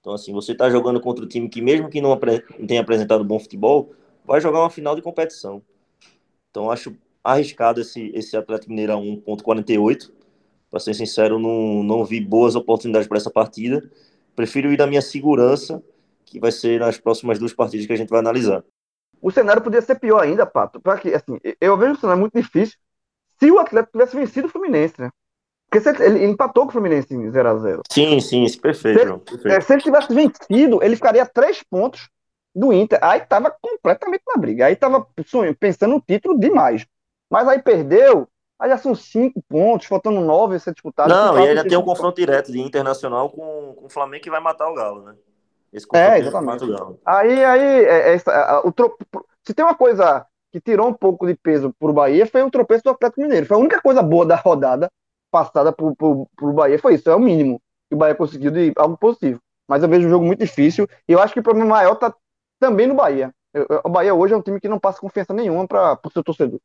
Então, 0.00 0.14
assim, 0.14 0.32
você 0.32 0.52
está 0.52 0.70
jogando 0.70 1.00
contra 1.00 1.22
o 1.22 1.28
time 1.28 1.50
que, 1.50 1.60
mesmo 1.60 1.90
que 1.90 2.00
não 2.00 2.18
tenha 2.66 2.80
apresentado 2.80 3.22
bom 3.22 3.38
futebol, 3.38 3.92
vai 4.24 4.40
jogar 4.40 4.60
uma 4.60 4.70
final 4.70 4.96
de 4.96 5.02
competição. 5.02 5.62
Então, 6.50 6.70
acho 6.70 6.96
arriscado 7.22 7.82
esse, 7.82 8.10
esse 8.14 8.34
Atlético 8.34 8.70
Mineiro 8.70 8.94
a 8.94 8.96
1,48. 8.96 10.10
Para 10.70 10.80
ser 10.80 10.94
sincero, 10.94 11.38
não, 11.38 11.82
não 11.82 12.02
vi 12.02 12.18
boas 12.18 12.54
oportunidades 12.56 13.06
para 13.06 13.18
essa 13.18 13.30
partida. 13.30 13.88
Prefiro 14.34 14.72
ir 14.72 14.78
na 14.78 14.86
minha 14.86 15.02
segurança, 15.02 15.82
que 16.24 16.40
vai 16.40 16.50
ser 16.50 16.80
nas 16.80 16.96
próximas 16.96 17.38
duas 17.38 17.52
partidas 17.52 17.86
que 17.86 17.92
a 17.92 17.96
gente 17.96 18.08
vai 18.08 18.20
analisar. 18.20 18.64
O 19.20 19.30
cenário 19.30 19.62
poderia 19.62 19.86
ser 19.86 20.00
pior 20.00 20.20
ainda, 20.20 20.46
Pato. 20.46 20.80
Porque, 20.80 21.10
assim, 21.10 21.38
eu 21.60 21.76
vejo 21.76 21.92
o 21.92 21.96
cenário 21.98 22.20
muito 22.20 22.34
difícil 22.34 22.78
se 23.42 23.50
o 23.50 23.58
Atlético 23.58 23.92
tivesse 23.92 24.16
vencido 24.16 24.46
o 24.46 24.50
Fluminense, 24.50 24.94
né? 25.00 25.10
Porque 25.68 26.02
ele 26.02 26.24
empatou 26.26 26.64
com 26.64 26.68
o 26.68 26.72
Fluminense 26.72 27.12
em 27.12 27.28
0x0. 27.28 27.80
Sim, 27.90 28.20
sim, 28.20 28.44
isso 28.44 28.60
perfeito, 28.60 29.00
se, 29.00 29.18
perfeito. 29.18 29.48
É, 29.48 29.60
se 29.60 29.72
ele 29.72 29.82
tivesse 29.82 30.14
vencido, 30.14 30.82
ele 30.82 30.94
ficaria 30.94 31.22
a 31.22 31.26
três 31.26 31.60
pontos 31.62 32.08
do 32.54 32.72
Inter. 32.72 33.00
Aí 33.02 33.20
tava 33.20 33.50
completamente 33.60 34.22
na 34.28 34.40
briga. 34.40 34.66
Aí 34.66 34.76
tava 34.76 35.06
pensando 35.58 35.94
no 35.94 36.00
título 36.00 36.38
demais. 36.38 36.86
Mas 37.28 37.48
aí 37.48 37.60
perdeu, 37.60 38.28
aí 38.60 38.68
já 38.68 38.78
são 38.78 38.94
cinco 38.94 39.42
pontos, 39.48 39.88
faltando 39.88 40.20
nove 40.20 40.56
a 40.56 40.58
ser 40.60 40.72
disputado. 40.72 41.08
Não, 41.08 41.40
e 41.40 41.48
ainda 41.48 41.66
tem 41.66 41.78
um 41.78 41.82
confronto 41.82 42.20
direto 42.20 42.52
de 42.52 42.60
Internacional 42.60 43.30
com, 43.30 43.74
com 43.74 43.86
o 43.86 43.88
Flamengo 43.88 44.22
que 44.22 44.30
vai 44.30 44.40
matar 44.40 44.68
o 44.68 44.74
Galo, 44.74 45.02
né? 45.02 45.14
Esse 45.72 45.86
é, 45.94 46.18
exatamente. 46.18 46.62
O 46.64 46.68
Galo. 46.68 47.00
Aí, 47.04 47.44
aí 47.44 47.84
é, 47.86 48.14
é, 48.14 48.16
é, 48.16 48.56
o 48.62 48.72
se 49.42 49.54
tem 49.54 49.64
uma 49.64 49.74
coisa 49.74 50.26
que 50.52 50.60
tirou 50.60 50.88
um 50.88 50.92
pouco 50.92 51.26
de 51.26 51.34
peso 51.34 51.74
pro 51.78 51.92
Bahia, 51.92 52.26
foi 52.26 52.42
o 52.42 52.50
tropeço 52.50 52.84
do 52.84 52.90
Atlético 52.90 53.22
Mineiro. 53.22 53.46
Foi 53.46 53.56
a 53.56 53.60
única 53.60 53.80
coisa 53.80 54.02
boa 54.02 54.26
da 54.26 54.36
rodada 54.36 54.90
passada 55.30 55.72
pro, 55.72 55.96
pro 55.96 56.52
Bahia, 56.52 56.78
foi 56.78 56.94
isso. 56.94 57.08
É 57.08 57.16
o 57.16 57.20
mínimo 57.20 57.60
que 57.88 57.94
o 57.94 57.98
Bahia 57.98 58.14
conseguiu 58.14 58.50
de 58.50 58.72
algo 58.76 58.96
positivo. 58.98 59.40
Mas 59.66 59.82
eu 59.82 59.88
vejo 59.88 60.06
um 60.06 60.10
jogo 60.10 60.26
muito 60.26 60.40
difícil 60.40 60.86
e 61.08 61.12
eu 61.12 61.20
acho 61.20 61.32
que 61.32 61.40
o 61.40 61.42
problema 61.42 61.70
maior 61.70 61.94
tá 61.94 62.14
também 62.60 62.86
no 62.86 62.94
Bahia. 62.94 63.32
O 63.84 63.88
Bahia 63.88 64.14
hoje 64.14 64.34
é 64.34 64.36
um 64.36 64.42
time 64.42 64.60
que 64.60 64.68
não 64.68 64.78
passa 64.78 65.00
confiança 65.00 65.32
nenhuma 65.32 65.66
para 65.66 65.98
o 66.04 66.10
seu 66.10 66.22
torcedor. 66.22 66.60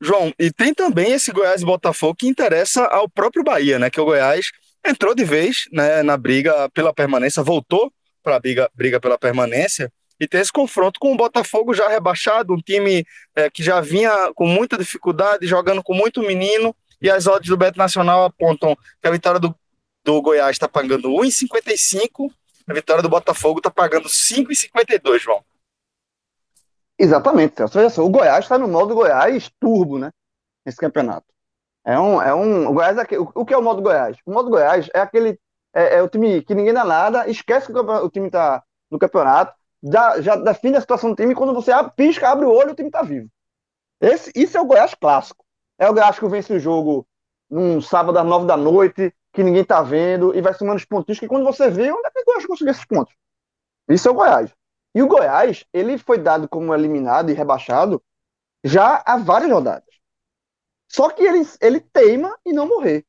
João, 0.00 0.32
e 0.38 0.52
tem 0.52 0.74
também 0.74 1.12
esse 1.12 1.32
Goiás 1.32 1.62
e 1.62 1.64
Botafogo 1.64 2.16
que 2.16 2.28
interessa 2.28 2.84
ao 2.86 3.08
próprio 3.08 3.44
Bahia, 3.44 3.78
né? 3.78 3.90
Que 3.90 4.00
o 4.00 4.04
Goiás 4.04 4.46
entrou 4.84 5.14
de 5.14 5.24
vez 5.24 5.64
né, 5.72 6.02
na 6.02 6.16
briga 6.16 6.68
pela 6.70 6.92
permanência, 6.92 7.42
voltou 7.42 7.92
para 8.22 8.36
a 8.36 8.40
briga, 8.40 8.70
briga 8.74 9.00
pela 9.00 9.18
permanência 9.18 9.90
e 10.18 10.28
tem 10.28 10.40
esse 10.40 10.52
confronto 10.52 11.00
com 11.00 11.12
o 11.12 11.16
Botafogo 11.16 11.74
já 11.74 11.88
rebaixado, 11.88 12.54
um 12.54 12.60
time 12.60 13.06
é, 13.34 13.50
que 13.50 13.62
já 13.62 13.80
vinha 13.80 14.32
com 14.34 14.46
muita 14.46 14.78
dificuldade, 14.78 15.46
jogando 15.46 15.82
com 15.82 15.94
muito 15.94 16.22
menino, 16.22 16.74
e 17.00 17.10
as 17.10 17.26
odds 17.26 17.48
do 17.48 17.56
Beto 17.56 17.78
Nacional 17.78 18.24
apontam 18.24 18.76
que 19.00 19.08
a 19.08 19.10
vitória 19.10 19.40
do, 19.40 19.54
do 20.04 20.22
Goiás 20.22 20.52
está 20.52 20.68
pagando 20.68 21.08
1,55, 21.08 22.30
a 22.66 22.72
vitória 22.72 23.02
do 23.02 23.08
Botafogo 23.08 23.58
está 23.58 23.70
pagando 23.70 24.08
5,52, 24.08 25.18
João. 25.18 25.44
Exatamente, 26.98 27.56
Celso. 27.56 27.78
Veja 27.78 27.90
só, 27.90 28.04
o 28.04 28.08
Goiás 28.08 28.44
está 28.44 28.56
no 28.56 28.68
modo 28.68 28.94
Goiás 28.94 29.50
turbo, 29.60 29.98
né? 29.98 30.10
Nesse 30.64 30.78
campeonato. 30.78 31.26
É 31.84 31.98
um, 31.98 32.22
é 32.22 32.34
um, 32.34 32.68
o 32.68 32.72
Goiás 32.72 32.96
é, 32.96 33.18
o, 33.18 33.30
o 33.34 33.44
que 33.44 33.52
é 33.52 33.58
o 33.58 33.62
modo 33.62 33.82
Goiás? 33.82 34.16
O 34.24 34.32
modo 34.32 34.48
Goiás 34.48 34.88
é 34.94 35.00
aquele 35.00 35.38
é, 35.74 35.96
é 35.96 36.02
o 36.02 36.08
time 36.08 36.40
que 36.42 36.54
ninguém 36.54 36.72
dá 36.72 36.84
nada, 36.84 37.28
esquece 37.28 37.66
que 37.66 37.78
o, 37.78 38.04
o 38.04 38.08
time 38.08 38.28
está 38.28 38.62
no 38.90 38.98
campeonato, 38.98 39.52
já, 39.84 40.20
já 40.20 40.36
define 40.36 40.76
a 40.76 40.80
situação 40.80 41.10
do 41.10 41.16
time 41.16 41.34
quando 41.34 41.52
você 41.52 41.70
pisca, 41.94 42.28
abre 42.28 42.46
o 42.46 42.52
olho, 42.52 42.72
o 42.72 42.74
time 42.74 42.88
está 42.88 43.02
vivo. 43.02 43.28
Esse, 44.00 44.32
isso 44.34 44.56
é 44.56 44.60
o 44.60 44.64
Goiás 44.64 44.94
clássico. 44.94 45.44
É 45.78 45.88
o 45.88 45.92
Goiás 45.92 46.18
que 46.18 46.26
vence 46.26 46.52
o 46.52 46.58
jogo 46.58 47.06
num 47.50 47.80
sábado 47.80 48.18
às 48.18 48.26
nove 48.26 48.46
da 48.46 48.56
noite, 48.56 49.14
que 49.32 49.42
ninguém 49.42 49.64
tá 49.64 49.82
vendo, 49.82 50.34
e 50.34 50.40
vai 50.40 50.54
somando 50.54 50.76
os 50.76 50.84
pontinhos, 50.84 51.18
que 51.18 51.28
quando 51.28 51.44
você 51.44 51.68
vê, 51.68 51.92
onde 51.92 52.06
é 52.06 52.10
que 52.10 52.20
o 52.20 52.24
Goiás 52.24 52.46
conseguiu 52.46 52.70
esses 52.70 52.84
pontos? 52.84 53.14
Isso 53.88 54.08
é 54.08 54.10
o 54.10 54.14
Goiás. 54.14 54.54
E 54.94 55.02
o 55.02 55.08
Goiás, 55.08 55.64
ele 55.72 55.98
foi 55.98 56.18
dado 56.18 56.48
como 56.48 56.74
eliminado 56.74 57.30
e 57.30 57.34
rebaixado 57.34 58.02
já 58.64 59.02
há 59.04 59.16
várias 59.16 59.50
rodadas. 59.50 59.94
Só 60.90 61.10
que 61.10 61.22
ele, 61.22 61.46
ele 61.60 61.80
teima 61.80 62.38
e 62.46 62.52
não 62.52 62.66
morrer. 62.66 63.04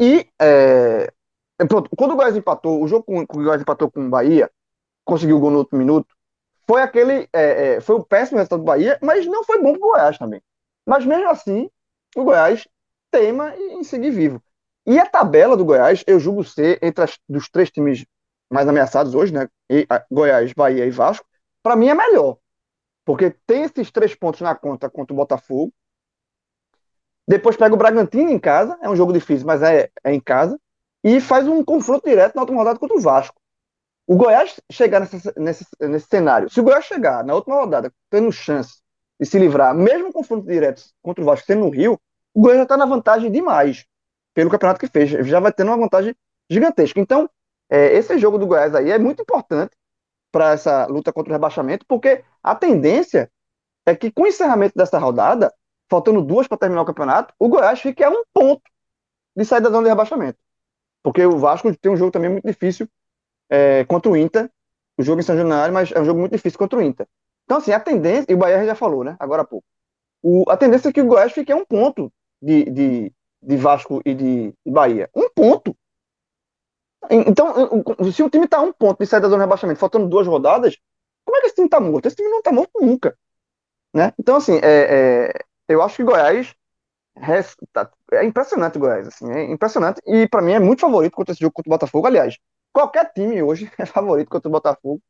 E 0.00 0.28
é, 0.40 1.12
pronto, 1.68 1.88
quando 1.96 2.12
o 2.12 2.16
Goiás 2.16 2.36
empatou, 2.36 2.82
o 2.82 2.88
jogo 2.88 3.04
com, 3.04 3.20
o 3.20 3.26
Goiás 3.26 3.62
empatou 3.62 3.90
com 3.90 4.06
o 4.06 4.10
Bahia, 4.10 4.50
conseguiu 5.06 5.38
o 5.38 5.40
gol 5.40 5.50
no 5.50 5.58
outro 5.58 5.78
minuto, 5.78 6.14
foi 6.66 6.82
aquele. 6.82 7.28
É, 7.32 7.76
é, 7.76 7.80
foi 7.80 7.96
o 7.96 8.04
péssimo 8.04 8.38
resultado 8.38 8.58
do 8.60 8.64
Bahia, 8.64 8.98
mas 9.00 9.24
não 9.26 9.44
foi 9.44 9.62
bom 9.62 9.72
pro 9.72 9.80
Goiás 9.80 10.18
também. 10.18 10.42
Mas 10.84 11.06
mesmo 11.06 11.28
assim, 11.30 11.70
o 12.14 12.24
Goiás 12.24 12.68
teima 13.10 13.56
em 13.56 13.82
seguir 13.84 14.10
vivo. 14.10 14.42
E 14.84 14.98
a 14.98 15.06
tabela 15.06 15.56
do 15.56 15.64
Goiás, 15.64 16.04
eu 16.06 16.20
julgo 16.20 16.44
ser, 16.44 16.78
entre 16.82 17.04
as, 17.04 17.18
dos 17.28 17.48
três 17.48 17.70
times 17.70 18.04
mais 18.50 18.68
ameaçados 18.68 19.14
hoje, 19.14 19.32
né? 19.32 19.48
E, 19.70 19.86
a, 19.88 20.04
Goiás, 20.10 20.52
Bahia 20.52 20.84
e 20.84 20.90
Vasco, 20.90 21.26
para 21.62 21.76
mim 21.76 21.88
é 21.88 21.94
melhor. 21.94 22.38
Porque 23.04 23.30
tem 23.46 23.62
esses 23.62 23.90
três 23.90 24.14
pontos 24.14 24.40
na 24.40 24.54
conta 24.54 24.90
contra 24.90 25.14
o 25.14 25.16
Botafogo. 25.16 25.72
Depois 27.28 27.56
pega 27.56 27.74
o 27.74 27.78
Bragantino 27.78 28.30
em 28.30 28.38
casa, 28.38 28.78
é 28.80 28.88
um 28.88 28.96
jogo 28.96 29.12
difícil, 29.12 29.46
mas 29.46 29.62
é, 29.62 29.90
é 30.04 30.12
em 30.12 30.20
casa. 30.20 30.58
E 31.02 31.20
faz 31.20 31.46
um 31.46 31.64
confronto 31.64 32.08
direto 32.08 32.34
na 32.34 32.42
última 32.42 32.58
rodada 32.58 32.78
contra 32.78 32.96
o 32.96 33.00
Vasco. 33.00 33.40
O 34.06 34.16
Goiás 34.16 34.60
chegar 34.70 35.00
nesse, 35.00 35.32
nesse, 35.36 35.66
nesse 35.80 36.06
cenário, 36.06 36.48
se 36.48 36.60
o 36.60 36.62
Goiás 36.62 36.84
chegar 36.84 37.24
na 37.24 37.34
última 37.34 37.56
rodada 37.56 37.92
tendo 38.08 38.30
chance 38.30 38.80
de 39.18 39.26
se 39.26 39.38
livrar, 39.38 39.74
mesmo 39.74 40.12
confronto 40.12 40.46
direto 40.46 40.82
contra 41.02 41.22
o 41.22 41.26
Vasco 41.26 41.46
sendo 41.46 41.64
no 41.64 41.70
Rio, 41.70 41.98
o 42.32 42.40
Goiás 42.40 42.58
já 42.58 42.62
está 42.62 42.76
na 42.76 42.86
vantagem 42.86 43.30
demais 43.30 43.84
pelo 44.32 44.50
campeonato 44.50 44.78
que 44.78 44.86
fez. 44.86 45.10
Já 45.26 45.40
vai 45.40 45.52
tendo 45.52 45.68
uma 45.68 45.78
vantagem 45.78 46.14
gigantesca. 46.48 47.00
Então, 47.00 47.28
é, 47.68 47.96
esse 47.96 48.16
jogo 48.18 48.38
do 48.38 48.46
Goiás 48.46 48.74
aí 48.74 48.90
é 48.90 48.98
muito 48.98 49.22
importante 49.22 49.74
para 50.30 50.52
essa 50.52 50.86
luta 50.86 51.12
contra 51.12 51.32
o 51.32 51.34
rebaixamento, 51.34 51.84
porque 51.88 52.22
a 52.42 52.54
tendência 52.54 53.30
é 53.86 53.96
que 53.96 54.10
com 54.12 54.22
o 54.22 54.26
encerramento 54.26 54.74
dessa 54.76 54.98
rodada, 54.98 55.52
faltando 55.90 56.22
duas 56.22 56.46
para 56.46 56.58
terminar 56.58 56.82
o 56.82 56.86
campeonato, 56.86 57.34
o 57.38 57.48
Goiás 57.48 57.80
fique 57.80 58.04
a 58.04 58.10
um 58.10 58.22
ponto 58.32 58.62
de 59.34 59.44
sair 59.44 59.62
da 59.62 59.70
zona 59.70 59.84
de 59.84 59.88
rebaixamento. 59.88 60.38
Porque 61.02 61.24
o 61.24 61.38
Vasco 61.38 61.74
tem 61.76 61.90
um 61.90 61.96
jogo 61.96 62.10
também 62.10 62.30
muito 62.30 62.46
difícil 62.46 62.88
é, 63.50 63.84
contra 63.84 64.10
o 64.10 64.16
Inter, 64.16 64.50
o 64.98 65.02
jogo 65.02 65.20
em 65.20 65.24
São 65.24 65.36
Januário, 65.36 65.72
mas 65.72 65.92
é 65.92 66.00
um 66.00 66.04
jogo 66.04 66.20
muito 66.20 66.32
difícil 66.32 66.58
contra 66.58 66.78
o 66.78 66.82
Inter. 66.82 67.06
Então, 67.44 67.58
assim, 67.58 67.72
a 67.72 67.80
tendência, 67.80 68.26
e 68.30 68.34
o 68.34 68.38
Bahia 68.38 68.64
já 68.64 68.74
falou, 68.74 69.04
né, 69.04 69.16
agora 69.18 69.42
há 69.42 69.44
pouco, 69.44 69.66
o, 70.22 70.44
a 70.48 70.56
tendência 70.56 70.88
é 70.88 70.92
que 70.92 71.00
o 71.00 71.06
Goiás 71.06 71.32
fique 71.32 71.52
a 71.52 71.56
um 71.56 71.64
ponto 71.64 72.12
de, 72.42 72.64
de, 72.64 73.12
de 73.42 73.56
Vasco 73.56 74.02
e 74.04 74.14
de, 74.14 74.52
de 74.64 74.72
Bahia. 74.72 75.08
Um 75.14 75.28
ponto. 75.30 75.76
Então, 77.08 77.54
se 78.12 78.22
o 78.22 78.30
time 78.30 78.46
está 78.46 78.58
a 78.58 78.62
um 78.62 78.72
ponto 78.72 78.98
de 78.98 79.06
sair 79.06 79.20
da 79.20 79.28
zona 79.28 79.44
de 79.44 79.46
rebaixamento, 79.46 79.78
faltando 79.78 80.08
duas 80.08 80.26
rodadas, 80.26 80.76
como 81.24 81.36
é 81.36 81.40
que 81.40 81.46
esse 81.46 81.54
time 81.54 81.66
está 81.66 81.78
morto? 81.78 82.06
Esse 82.06 82.16
time 82.16 82.28
não 82.28 82.38
está 82.38 82.50
morto 82.50 82.72
nunca. 82.80 83.16
Né? 83.94 84.12
Então, 84.18 84.36
assim, 84.36 84.56
é, 84.56 85.30
é, 85.30 85.32
eu 85.68 85.80
acho 85.82 85.96
que 85.96 86.04
Goiás 86.04 86.54
tá, 87.72 87.90
é 88.12 88.24
impressionante 88.24 88.76
o 88.76 88.80
Goiás, 88.80 89.06
assim, 89.08 89.30
é 89.30 89.44
impressionante. 89.44 90.00
E 90.06 90.28
para 90.28 90.42
mim 90.42 90.52
é 90.52 90.60
muito 90.60 90.80
favorito 90.80 91.14
contra 91.14 91.32
esse 91.32 91.40
jogo 91.40 91.52
contra 91.52 91.70
o 91.70 91.74
Botafogo. 91.74 92.06
Aliás, 92.06 92.36
qualquer 92.76 93.10
time 93.14 93.42
hoje 93.42 93.72
é 93.78 93.86
favorito 93.86 94.28
contra 94.28 94.48
o 94.48 94.52
Botafogo. 94.52 95.00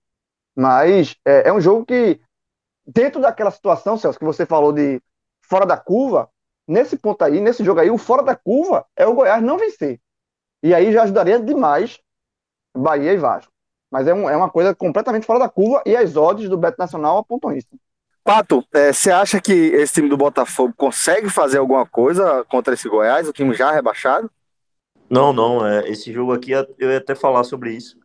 Mas 0.54 1.16
é, 1.25 1.49
é 1.49 1.52
um 1.52 1.61
jogo 1.61 1.85
que 1.85 2.20
dentro 2.87 3.20
daquela 3.20 3.50
situação, 3.50 3.99
Celso, 3.99 4.18
que 4.18 4.25
você 4.25 4.46
falou 4.46 4.73
de 4.73 5.02
fora 5.42 5.66
da 5.66 5.76
curva, 5.76 6.30
nesse 6.66 6.96
ponto 6.96 7.23
aí, 7.23 7.40
nesse 7.40 7.64
jogo 7.64 7.80
aí, 7.80 7.90
o 7.90 7.99
fora 7.99 8.23
da 8.23 8.37
curva 8.37 8.87
é 8.96 9.04
o 9.04 9.14
Goiás 9.14 9.42
não 9.42 9.58
vencer. 9.58 10.00
E 10.62 10.73
aí 10.73 10.92
já 10.92 11.02
ajudaria 11.02 11.40
demais 11.40 11.99
Bahia 12.76 13.12
e 13.12 13.16
Vasco. 13.16 13.52
Mas 13.90 14.06
é, 14.06 14.14
um, 14.14 14.30
é 14.30 14.37
uma 14.37 14.50
coisa 14.50 14.75
completamente 14.75 15.26
fora 15.26 15.40
da 15.40 15.49
curva 15.49 15.82
e 15.85 15.96
as 15.96 16.16
odds 16.16 16.49
do 16.49 16.56
Beto 16.56 16.78
Nacional 16.78 17.18
apontam 17.18 17.52
isso. 17.52 17.68
Pato, 18.23 18.64
é, 18.73 18.92
você 18.92 19.11
acha 19.11 19.40
que 19.40 19.52
esse 19.52 19.94
time 19.94 20.08
do 20.08 20.16
Botafogo 20.16 20.73
consegue 20.76 21.28
fazer 21.30 21.58
alguma 21.58 21.87
coisa 21.87 22.44
contra 22.44 22.75
esse 22.75 22.88
Goiás, 22.88 23.28
o 23.28 23.32
time 23.32 23.54
já 23.54 23.70
rebaixado? 23.70 24.30
Não, 25.10 25.32
não. 25.32 25.66
É, 25.66 25.88
esse 25.88 26.12
jogo 26.12 26.32
aqui, 26.32 26.52
eu 26.52 26.90
ia 26.90 26.98
até 26.98 27.14
falar 27.14 27.44
sobre 27.44 27.72
isso. 27.72 27.98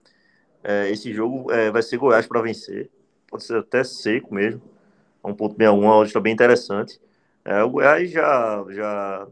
É, 0.63 0.89
esse 0.91 1.13
jogo 1.13 1.51
é, 1.51 1.71
vai 1.71 1.81
ser 1.81 1.97
Goiás 1.97 2.27
para 2.27 2.41
vencer. 2.41 2.89
Pode 3.27 3.43
ser 3.43 3.57
até 3.57 3.83
seco 3.83 4.33
mesmo. 4.33 4.61
1.61, 5.23 5.79
uma 5.79 5.95
odd 5.95 6.19
bem 6.19 6.33
interessante. 6.33 6.99
É, 7.45 7.63
o 7.63 7.69
Goiás 7.69 8.09
já, 8.11 8.65
já. 8.69 9.27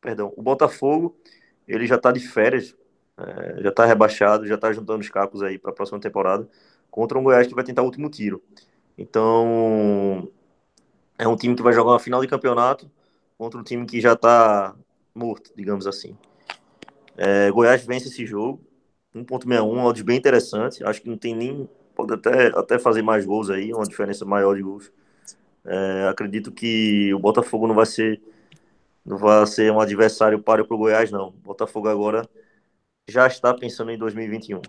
Perdão, 0.00 0.32
o 0.36 0.42
Botafogo, 0.42 1.16
ele 1.68 1.86
já 1.86 1.96
está 1.96 2.12
de 2.12 2.20
férias. 2.20 2.76
É, 3.18 3.62
já 3.62 3.70
está 3.70 3.84
rebaixado, 3.86 4.46
já 4.46 4.54
está 4.54 4.72
juntando 4.72 5.00
os 5.00 5.08
cacos 5.10 5.42
aí 5.42 5.58
para 5.58 5.70
a 5.70 5.74
próxima 5.74 6.00
temporada. 6.00 6.48
Contra 6.90 7.18
um 7.18 7.22
Goiás 7.22 7.46
que 7.46 7.54
vai 7.54 7.64
tentar 7.64 7.82
o 7.82 7.86
último 7.86 8.10
tiro. 8.10 8.42
Então, 8.98 10.28
é 11.18 11.28
um 11.28 11.36
time 11.36 11.54
que 11.54 11.62
vai 11.62 11.72
jogar 11.72 11.92
uma 11.92 12.00
final 12.00 12.20
de 12.20 12.28
campeonato 12.28 12.90
contra 13.38 13.60
um 13.60 13.62
time 13.64 13.86
que 13.86 14.00
já 14.00 14.14
está 14.14 14.74
morto, 15.14 15.52
digamos 15.56 15.86
assim. 15.86 16.16
É, 17.16 17.50
Goiás 17.50 17.84
vence 17.84 18.08
esse 18.08 18.24
jogo, 18.26 18.62
1.61, 19.14 19.84
odds 19.84 20.02
bem 20.02 20.16
interessante. 20.16 20.84
Acho 20.84 21.02
que 21.02 21.08
não 21.08 21.18
tem 21.18 21.34
nem. 21.34 21.68
Pode 21.94 22.14
até, 22.14 22.46
até 22.48 22.78
fazer 22.78 23.02
mais 23.02 23.24
gols 23.24 23.50
aí, 23.50 23.72
uma 23.72 23.86
diferença 23.86 24.24
maior 24.24 24.54
de 24.54 24.62
gols. 24.62 24.90
É, 25.64 26.08
acredito 26.08 26.50
que 26.50 27.12
o 27.12 27.18
Botafogo 27.18 27.66
não 27.66 27.74
vai 27.74 27.86
ser 27.86 28.20
não 29.04 29.16
vai 29.16 29.46
ser 29.46 29.72
um 29.72 29.80
adversário 29.80 30.40
para 30.40 30.62
o 30.62 30.78
Goiás, 30.78 31.10
não. 31.10 31.28
O 31.28 31.32
Botafogo 31.32 31.88
agora 31.88 32.28
já 33.08 33.26
está 33.26 33.52
pensando 33.52 33.90
em 33.90 33.98
2021. 33.98 34.60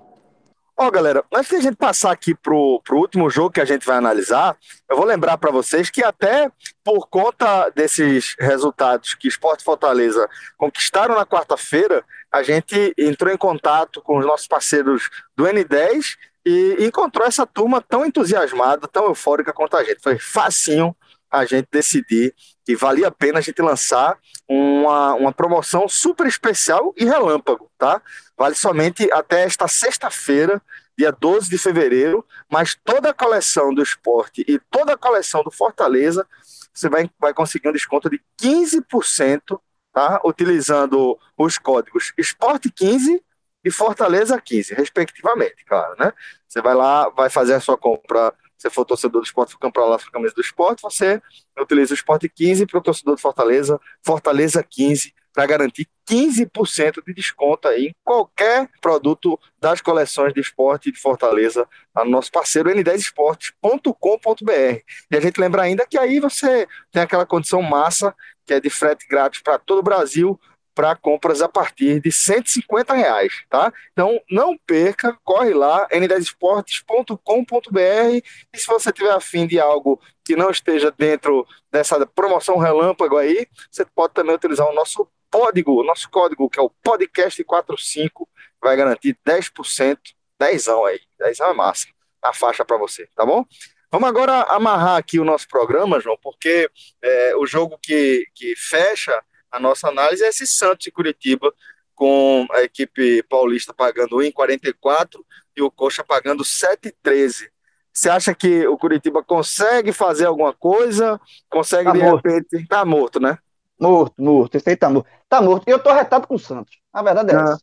Ó, 0.78 0.88
oh, 0.88 0.92
galera, 0.92 1.24
antes 1.32 1.50
de 1.50 1.58
a 1.58 1.62
gente 1.62 1.76
passar 1.76 2.12
aqui 2.12 2.34
pro, 2.34 2.82
pro 2.84 2.98
último 2.98 3.30
jogo 3.30 3.52
que 3.52 3.62
a 3.62 3.66
gente 3.66 3.86
vai 3.86 3.98
analisar, 3.98 4.58
eu 4.90 4.98
vou 4.98 5.06
lembrar 5.06 5.38
para 5.38 5.52
vocês 5.52 5.92
que 5.92 6.04
até 6.04 6.50
por 6.84 7.08
conta 7.08 7.70
desses 7.70 8.36
resultados 8.40 9.14
que 9.14 9.28
Esporte 9.28 9.64
Fortaleza 9.64 10.28
conquistaram 10.58 11.14
na 11.14 11.26
quarta-feira, 11.26 12.04
a 12.32 12.42
gente 12.44 12.94
entrou 12.98 13.32
em 13.34 13.38
contato 13.38 14.02
com 14.02 14.18
os 14.18 14.26
nossos 14.26 14.48
parceiros 14.48 15.10
do 15.36 15.44
N10 15.44 16.16
e 16.46 16.78
encontrou 16.80 17.28
essa 17.28 17.46
turma 17.46 17.82
tão 17.82 18.06
entusiasmada, 18.06 18.88
tão 18.88 19.06
eufórica 19.06 19.52
quanto 19.52 19.76
a 19.76 19.84
gente. 19.84 20.02
Foi 20.02 20.18
facinho 20.18 20.96
a 21.30 21.46
gente 21.46 21.68
decidir 21.72 22.34
que 22.66 22.76
valia 22.76 23.08
a 23.08 23.12
pena 23.12 23.40
a 23.40 23.42
gente 23.42 23.62
lançar 23.62 24.18
uma, 24.48 25.14
uma 25.14 25.32
promoção 25.32 25.88
super 25.88 26.28
especial 26.28 26.94
e 26.98 27.06
relâmpago, 27.06 27.70
tá? 27.78 28.02
Vale 28.38 28.56
somente 28.56 29.10
até 29.12 29.44
esta 29.44 29.68
sexta-feira, 29.68 30.62
dia 30.98 31.12
12 31.12 31.50
de 31.50 31.58
fevereiro, 31.58 32.26
mas 32.50 32.76
toda 32.84 33.10
a 33.10 33.14
coleção 33.14 33.74
do 33.74 33.82
esporte 33.82 34.44
e 34.48 34.60
toda 34.70 34.94
a 34.94 34.98
coleção 34.98 35.42
do 35.44 35.52
Fortaleza, 35.52 36.28
você 36.74 36.90
vai, 36.90 37.10
vai 37.20 37.34
conseguir 37.34 37.70
um 37.70 37.74
desconto 37.74 38.10
de 38.10 38.22
15%, 38.42 39.60
tá? 39.92 40.22
Utilizando 40.24 41.18
os 41.38 41.58
códigos 41.58 42.14
Esporte15 42.20 43.22
e 43.64 43.72
Fortaleza 43.72 44.40
15, 44.40 44.74
respectivamente, 44.74 45.64
claro, 45.66 45.96
né? 46.00 46.14
Você 46.48 46.62
vai 46.62 46.74
lá, 46.74 47.10
vai 47.10 47.30
fazer 47.30 47.54
a 47.54 47.60
sua 47.60 47.78
compra 47.78 48.34
você 48.62 48.70
for 48.70 48.86
torcedor 48.86 49.22
do 49.22 49.26
esporte, 49.26 49.54
for 49.54 49.60
comprar 49.60 49.86
lá 49.86 49.96
a 49.96 50.12
camisa 50.12 50.36
do 50.36 50.42
esporte, 50.42 50.84
você 50.84 51.20
utiliza 51.60 51.94
o 51.94 51.96
esporte 51.96 52.30
15 52.30 52.68
para 52.68 52.78
o 52.78 52.82
torcedor 52.82 53.16
do 53.16 53.22
Fortaleza, 53.22 53.80
Fortaleza 54.04 54.64
15, 54.64 55.14
para 55.34 55.46
garantir 55.46 55.88
15% 56.10 57.04
de 57.06 57.14
desconto 57.14 57.68
aí 57.68 57.88
em 57.88 57.96
qualquer 58.04 58.70
produto 58.82 59.40
das 59.60 59.82
coleções 59.82 60.34
de 60.34 60.42
esporte 60.42 60.92
de 60.92 61.00
Fortaleza, 61.00 61.68
no 61.96 62.06
nosso 62.06 62.32
parceiro 62.32 62.70
n10esportes.com.br. 62.70 64.82
E 65.10 65.16
a 65.16 65.20
gente 65.20 65.40
lembra 65.40 65.62
ainda 65.62 65.88
que 65.88 65.98
aí 65.98 66.20
você 66.20 66.68
tem 66.92 67.02
aquela 67.02 67.26
condição 67.26 67.62
massa, 67.62 68.14
que 68.46 68.54
é 68.54 68.60
de 68.60 68.70
frete 68.70 69.08
grátis 69.08 69.42
para 69.42 69.58
todo 69.58 69.80
o 69.80 69.84
Brasil, 69.84 70.40
para 70.74 70.96
compras 70.96 71.42
a 71.42 71.50
partir 71.50 72.00
de 72.00 72.12
150 72.12 72.94
reais, 72.94 73.44
tá? 73.50 73.74
Então 73.92 74.20
não 74.30 74.58
perca, 74.58 75.18
corre 75.24 75.54
lá, 75.54 75.88
n10esportes.com.br 75.90 78.26
e 78.54 78.58
se 78.58 78.68
você 78.68 78.92
tiver 78.92 79.12
afim 79.12 79.46
de 79.46 79.60
algo 79.60 80.00
que 80.24 80.36
não 80.36 80.50
esteja 80.50 80.92
dentro 80.92 81.46
dessa 81.72 82.06
promoção 82.06 82.58
relâmpago 82.58 83.18
aí, 83.18 83.48
você 83.70 83.86
pode 83.86 84.14
também 84.14 84.36
utilizar 84.36 84.68
o 84.68 84.74
nosso 84.74 85.08
código, 85.32 85.80
o 85.80 85.84
nosso 85.84 86.10
código 86.10 86.50
que 86.50 86.60
é 86.60 86.62
o 86.62 86.72
podcast45, 86.86 88.28
vai 88.62 88.76
garantir 88.76 89.18
10%, 89.26 89.98
10 90.40 90.68
aí, 90.68 91.00
10 91.20 91.40
é 91.40 91.54
massa, 91.54 91.88
a 92.22 92.34
faixa 92.34 92.66
para 92.66 92.78
você, 92.78 93.08
tá 93.16 93.26
bom? 93.26 93.46
Vamos 93.92 94.08
agora 94.08 94.44
amarrar 94.44 94.98
aqui 94.98 95.20
o 95.20 95.26
nosso 95.26 95.48
programa, 95.48 96.00
João, 96.00 96.18
porque 96.22 96.70
é, 97.02 97.36
o 97.36 97.46
jogo 97.46 97.78
que, 97.82 98.26
que 98.34 98.56
fecha 98.56 99.22
a 99.52 99.60
nossa 99.60 99.90
análise 99.90 100.24
é 100.24 100.30
esse 100.30 100.48
Santos 100.48 100.88
e 100.88 100.92
Curitiba, 100.92 101.54
com 101.94 102.48
a 102.52 102.64
equipe 102.64 103.22
paulista 103.24 103.74
pagando 103.74 104.18
1,44 104.18 105.20
e 105.56 105.62
o 105.62 105.70
Coxa 105.70 106.04
pagando 106.04 106.44
7,13. 106.44 107.50
Você 107.94 108.10
acha 108.10 108.34
que 108.34 108.66
o 108.66 108.78
Curitiba 108.78 109.22
consegue 109.22 109.92
fazer 109.92 110.26
alguma 110.26 110.54
coisa? 110.54 111.20
Consegue 111.50 111.86
tá 111.86 111.92
de 111.92 112.00
morto. 112.00 112.26
repente. 112.26 112.68
Tá 112.68 112.86
morto, 112.86 113.20
né? 113.20 113.38
Morto, 113.82 114.14
morto. 114.22 114.56
Esse 114.56 114.70
aí 114.70 114.76
tá 114.76 114.90
morto. 114.90 115.10
Tá 115.28 115.42
morto. 115.42 115.68
E 115.68 115.72
eu 115.72 115.82
tô 115.82 115.92
retado 115.92 116.28
com 116.28 116.36
o 116.36 116.40
Santos. 116.40 116.80
A 116.94 117.02
verdade 117.02 117.32
é 117.32 117.36
ah. 117.36 117.42
essa. 117.42 117.62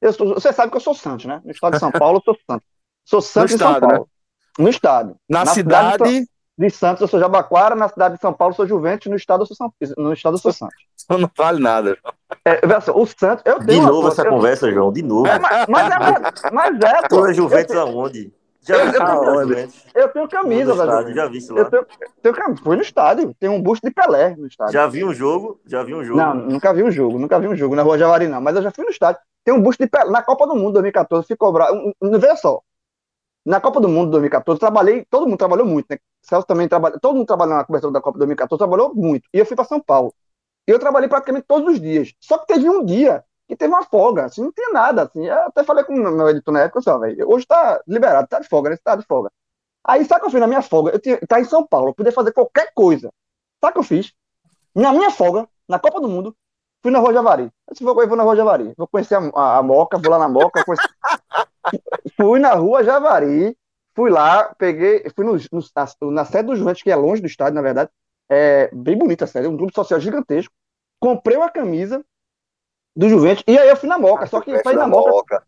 Eu 0.00 0.12
sou, 0.12 0.34
você 0.34 0.52
sabe 0.52 0.70
que 0.70 0.76
eu 0.76 0.80
sou 0.80 0.94
Santos, 0.94 1.26
né? 1.26 1.40
No 1.44 1.52
estado 1.52 1.74
de 1.74 1.78
São 1.78 1.92
Paulo, 1.92 2.18
eu 2.18 2.22
sou 2.22 2.36
Santos. 2.46 2.66
Sou 3.04 3.22
Santos 3.22 3.52
no 3.52 3.54
em 3.54 3.58
estado, 3.58 3.80
São 3.80 3.88
Paulo. 3.88 4.08
Né? 4.58 4.64
No 4.64 4.68
estado. 4.68 5.16
Na, 5.28 5.44
na 5.44 5.46
cidade. 5.52 5.92
cidade 5.92 6.26
de 6.56 6.70
Santos 6.70 7.00
eu 7.00 7.08
sou 7.08 7.18
Jabaquara, 7.18 7.74
na 7.74 7.88
cidade 7.88 8.14
de 8.16 8.20
São 8.20 8.32
Paulo 8.32 8.52
eu 8.52 8.56
sou 8.56 8.66
Juventus, 8.66 9.10
no 9.10 9.16
estado 9.16 9.42
eu 9.42 9.46
sou, 9.46 9.56
São, 9.56 9.72
no 9.96 10.12
estado 10.12 10.34
eu 10.34 10.38
sou 10.38 10.52
Santos. 10.52 10.76
Isso 10.96 11.18
não 11.18 11.30
vale 11.36 11.60
nada. 11.60 11.98
É, 12.44 12.60
o 12.94 13.06
Santos, 13.06 13.42
eu 13.44 13.58
De 13.60 13.80
novo 13.80 14.08
essa 14.08 14.22
eu, 14.22 14.30
conversa, 14.30 14.70
João, 14.70 14.92
de 14.92 15.02
novo. 15.02 15.26
É, 15.26 15.38
mas, 15.38 15.66
mas, 15.68 15.90
é, 15.90 16.50
mas 16.52 16.80
é, 16.80 17.08
pô. 17.08 17.20
Tu 17.22 17.26
é 17.26 17.34
Juventus 17.34 17.76
aonde? 17.76 18.32
Já 18.66 18.76
eu, 18.76 18.86
eu, 18.86 19.46
tenho, 19.46 19.68
eu 19.94 20.08
tenho 20.08 20.28
camisa 20.28 20.74
da 20.74 20.86
Juventus. 20.86 21.14
Já 21.14 21.28
vi 21.28 21.38
isso 21.38 21.54
lá. 21.54 21.60
Eu 21.60 21.70
tenho, 21.70 21.86
tenho, 22.22 22.56
fui 22.56 22.76
no 22.76 22.82
estádio, 22.82 23.34
tem 23.38 23.50
um 23.50 23.60
busto 23.60 23.86
de 23.86 23.92
Pelé 23.92 24.34
no 24.36 24.46
estádio. 24.46 24.72
Já 24.72 24.86
vi 24.86 25.04
um 25.04 25.12
jogo? 25.12 25.60
Já 25.66 25.82
vi 25.82 25.94
um 25.94 26.02
jogo? 26.02 26.18
Não, 26.18 26.34
nunca 26.34 26.72
vi 26.72 26.82
um 26.82 26.90
jogo, 26.90 27.18
nunca 27.18 27.38
vi 27.38 27.46
um 27.46 27.54
jogo 27.54 27.76
na 27.76 27.82
Rua 27.82 27.98
Javari, 27.98 28.26
não. 28.26 28.40
Mas 28.40 28.56
eu 28.56 28.62
já 28.62 28.70
fui 28.70 28.84
no 28.84 28.90
estádio. 28.90 29.20
Tem 29.44 29.52
um 29.52 29.60
busto 29.60 29.84
de 29.84 29.90
Pelé. 29.90 30.10
Na 30.10 30.22
Copa 30.22 30.46
do 30.46 30.54
Mundo 30.54 30.72
2014, 30.72 31.26
ficou 31.26 31.52
bravo. 31.52 31.92
Veja 32.00 32.36
só, 32.36 32.62
na 33.44 33.60
Copa 33.60 33.80
do 33.80 33.88
Mundo 33.88 34.10
2014, 34.12 34.58
trabalhei, 34.58 35.04
todo 35.10 35.26
mundo 35.26 35.36
trabalhou 35.36 35.66
muito, 35.66 35.86
né? 35.90 35.98
Celso 36.22 36.46
também 36.46 36.66
trabalhou, 36.66 36.98
todo 36.98 37.14
mundo 37.14 37.26
trabalhou 37.26 37.56
na 37.56 37.64
cobertura 37.64 37.92
da 37.92 38.00
Copa 38.00 38.16
2014, 38.18 38.58
trabalhou 38.58 38.94
muito. 38.94 39.28
E 39.34 39.38
eu 39.38 39.44
fui 39.44 39.54
para 39.54 39.66
São 39.66 39.78
Paulo. 39.78 40.14
E 40.66 40.70
eu 40.70 40.78
trabalhei 40.78 41.08
praticamente 41.08 41.44
todos 41.46 41.74
os 41.74 41.80
dias. 41.80 42.14
Só 42.18 42.38
que 42.38 42.46
teve 42.46 42.66
um 42.66 42.82
dia 42.82 43.22
que 43.46 43.56
teve 43.56 43.72
uma 43.72 43.84
folga, 43.84 44.24
assim, 44.24 44.42
não 44.42 44.52
tinha 44.52 44.72
nada, 44.72 45.02
assim. 45.02 45.26
Eu 45.26 45.46
até 45.46 45.62
falei 45.64 45.84
com 45.84 45.94
o 45.94 45.96
meu 45.96 46.28
editor 46.28 46.52
na 46.52 46.60
época, 46.62 46.80
assim, 46.80 47.00
velho, 47.00 47.30
hoje 47.30 47.46
tá 47.46 47.80
liberado, 47.86 48.28
tá 48.28 48.40
de 48.40 48.48
folga, 48.48 48.70
né? 48.70 48.76
Tá 48.82 48.96
de 48.96 49.04
folga. 49.06 49.30
Aí, 49.84 50.04
sabe 50.04 50.18
o 50.18 50.22
que 50.22 50.26
eu 50.28 50.30
fiz 50.30 50.40
na 50.40 50.46
minha 50.46 50.62
folga? 50.62 50.92
Eu 50.92 50.98
tinha, 50.98 51.18
tá 51.26 51.40
em 51.40 51.44
São 51.44 51.66
Paulo, 51.66 51.90
eu 51.90 51.94
podia 51.94 52.12
fazer 52.12 52.32
qualquer 52.32 52.72
coisa. 52.74 53.12
Sabe 53.60 53.70
o 53.70 53.72
que 53.74 53.78
eu 53.80 53.82
fiz? 53.82 54.12
Na 54.74 54.92
minha 54.92 55.10
folga, 55.10 55.48
na 55.68 55.78
Copa 55.78 56.00
do 56.00 56.08
Mundo, 56.08 56.34
fui 56.82 56.90
na 56.90 56.98
Rua 56.98 57.12
Javari. 57.12 57.44
Eu 57.44 57.72
disse, 57.72 57.84
vou, 57.84 58.00
eu 58.00 58.08
vou 58.08 58.16
na 58.16 58.22
Rua 58.22 58.36
Javari. 58.36 58.72
Vou 58.76 58.88
conhecer 58.88 59.16
a, 59.16 59.30
a, 59.34 59.58
a 59.58 59.62
Moca, 59.62 59.98
vou 59.98 60.10
lá 60.10 60.18
na 60.18 60.28
Moca. 60.28 60.64
Conhecer... 60.64 60.88
fui 62.16 62.40
na 62.40 62.54
Rua 62.54 62.82
Javari, 62.82 63.56
Fui 63.94 64.10
lá, 64.10 64.52
peguei, 64.56 65.08
fui 65.14 65.24
no, 65.24 65.34
no, 65.34 65.60
na, 65.74 66.10
na 66.10 66.24
sede 66.24 66.48
do 66.48 66.56
Juventus, 66.56 66.82
que 66.82 66.90
é 66.90 66.96
longe 66.96 67.22
do 67.22 67.28
estádio, 67.28 67.54
na 67.54 67.62
verdade. 67.62 67.90
É 68.28 68.68
bem 68.72 68.98
bonita 68.98 69.24
a 69.24 69.28
sede, 69.28 69.46
é 69.46 69.48
um 69.48 69.56
grupo 69.56 69.72
social 69.72 70.00
gigantesco. 70.00 70.52
Comprei 70.98 71.36
uma 71.36 71.48
camisa 71.48 72.04
do 72.96 73.08
Juventus 73.08 73.44
e 73.46 73.58
aí 73.58 73.68
eu 73.68 73.76
fui 73.76 73.88
na 73.88 73.98
Moca, 73.98 74.24
ah, 74.24 74.26
só 74.26 74.40
que 74.40 74.56
para 74.62 74.72
ir 74.72 74.76
na 74.76 74.86
Moca. 74.86 75.10
Moca. 75.10 75.42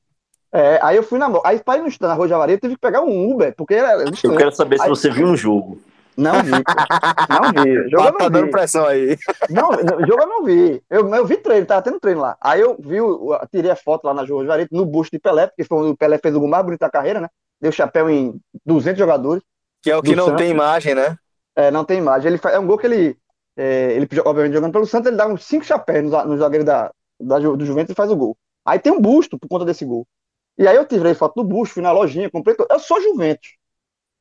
É, 0.53 0.79
aí 0.83 0.97
eu 0.97 1.03
fui 1.03 1.19
na 1.19 1.29
Moca. 1.29 1.49
Aí 1.49 1.59
para 1.59 1.79
ir 1.79 1.83
no, 1.83 2.09
na 2.09 2.15
Rua 2.15 2.29
Javari, 2.29 2.53
eu 2.53 2.61
tive 2.61 2.75
que 2.75 2.81
pegar 2.81 3.03
um 3.03 3.31
Uber, 3.31 3.55
porque 3.57 3.75
era. 3.75 4.03
Eu 4.03 4.37
quero 4.37 4.53
saber 4.53 4.77
aí, 4.81 4.83
se 4.83 4.89
você 4.89 5.11
viu 5.11 5.27
um 5.27 5.37
jogo. 5.37 5.79
Não 6.17 6.43
vi. 6.43 6.51
Não 6.51 7.63
vi. 7.63 7.91
Jogo 7.91 8.13
tá, 8.13 8.13
tá 8.13 8.29
dando 8.31 8.51
pressão 8.51 8.87
aí. 8.87 9.19
Não, 9.51 9.71
jogo 10.07 10.23
eu 10.23 10.27
não 10.27 10.45
vi. 10.45 10.83
Eu, 10.89 11.15
eu 11.15 11.27
vi 11.27 11.37
treino, 11.37 11.67
tava 11.67 11.83
tendo 11.83 12.01
treino 12.01 12.23
lá. 12.23 12.39
Aí 12.41 12.63
eu 12.63 12.75
vi, 12.81 12.97
eu 12.97 13.39
tirei 13.53 13.71
a 13.71 13.77
foto 13.77 14.05
lá 14.05 14.15
na 14.15 14.23
Rua 14.23 14.45
Javari, 14.45 14.67
no 14.73 14.87
busto 14.87 15.15
de 15.15 15.21
Pelé, 15.21 15.47
porque 15.47 15.63
foi 15.63 15.91
o 15.91 15.95
Pelé 15.95 16.17
fez 16.17 16.35
o 16.35 16.41
gol 16.41 16.49
mais 16.49 16.65
bonito 16.65 16.81
da 16.81 16.89
carreira, 16.89 17.21
né? 17.21 17.29
deu 17.61 17.73
chapéu 17.73 18.09
em 18.09 18.41
200 18.65 18.99
jogadores. 18.99 19.43
Que 19.83 19.91
é 19.91 19.97
o 19.97 20.03
que 20.03 20.17
não 20.17 20.27
Santos. 20.27 20.43
tem 20.43 20.51
imagem, 20.51 20.95
né? 20.95 21.17
É, 21.55 21.71
não 21.71 21.85
tem 21.85 21.99
imagem. 21.99 22.33
Ele 22.33 22.41
é 22.45 22.59
um 22.59 22.67
gol 22.67 22.79
que 22.79 22.87
ele, 22.87 23.17
é, 23.57 23.93
ele 23.93 24.09
obviamente, 24.25 24.55
jogando 24.55 24.73
pelo 24.73 24.87
Santos, 24.87 25.09
ele 25.09 25.17
dá 25.17 25.27
uns 25.27 25.45
5 25.45 25.65
chapéus 25.65 26.11
no, 26.11 26.25
no 26.25 26.39
zagueiro 26.39 26.65
da, 26.65 26.91
da, 27.21 27.39
do 27.39 27.65
Juventus 27.65 27.93
e 27.93 27.95
faz 27.95 28.11
o 28.11 28.17
gol. 28.17 28.37
Aí 28.65 28.79
tem 28.79 28.93
um 28.93 29.01
busto 29.01 29.39
por 29.39 29.49
conta 29.49 29.65
desse 29.65 29.85
gol. 29.85 30.07
E 30.59 30.67
aí 30.67 30.77
eu 30.77 30.87
tirei 30.87 31.15
foto 31.15 31.35
do 31.35 31.45
busto, 31.45 31.75
fui 31.75 31.83
na 31.83 31.93
lojinha, 31.93 32.31
comprei. 32.31 32.57
Eu 32.71 32.79
sou 32.81 33.01
Juventus. 33.01 33.57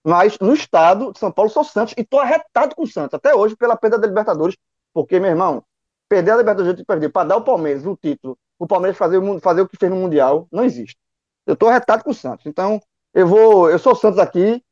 Mas 0.03 0.37
no 0.39 0.53
estado 0.53 1.11
de 1.11 1.19
São 1.19 1.31
Paulo 1.31 1.49
sou 1.49 1.63
Santos 1.63 1.95
e 1.97 2.03
tô 2.03 2.19
arretado 2.19 2.75
com 2.75 2.83
o 2.83 2.87
Santos 2.87 3.15
até 3.15 3.33
hoje 3.33 3.55
pela 3.55 3.75
perda 3.75 3.97
da 3.97 4.07
Libertadores, 4.07 4.55
porque, 4.93 5.19
meu 5.19 5.31
irmão, 5.31 5.63
perder 6.07 6.31
a 6.31 6.37
Libertadores 6.37 6.75
de 6.75 6.85
perder 6.85 7.09
para 7.09 7.29
dar 7.29 7.37
o 7.37 7.43
Palmeiras 7.43 7.85
o 7.85 7.97
título, 7.97 8.37
o 8.59 8.67
Palmeiras 8.67 8.97
fazer, 8.97 9.19
fazer 9.41 9.61
o 9.61 9.67
que 9.67 9.77
fez 9.77 9.91
no 9.91 9.97
Mundial, 9.97 10.47
não 10.51 10.63
existe. 10.63 10.97
Eu 11.45 11.55
tô 11.55 11.67
arretado 11.67 12.03
com 12.03 12.11
o 12.11 12.13
Santos. 12.13 12.45
Então, 12.45 12.79
eu 13.13 13.27
vou. 13.27 13.69
Eu 13.69 13.79
sou 13.79 13.93
o 13.93 13.95
Santos 13.95 14.19
aqui, 14.19 14.63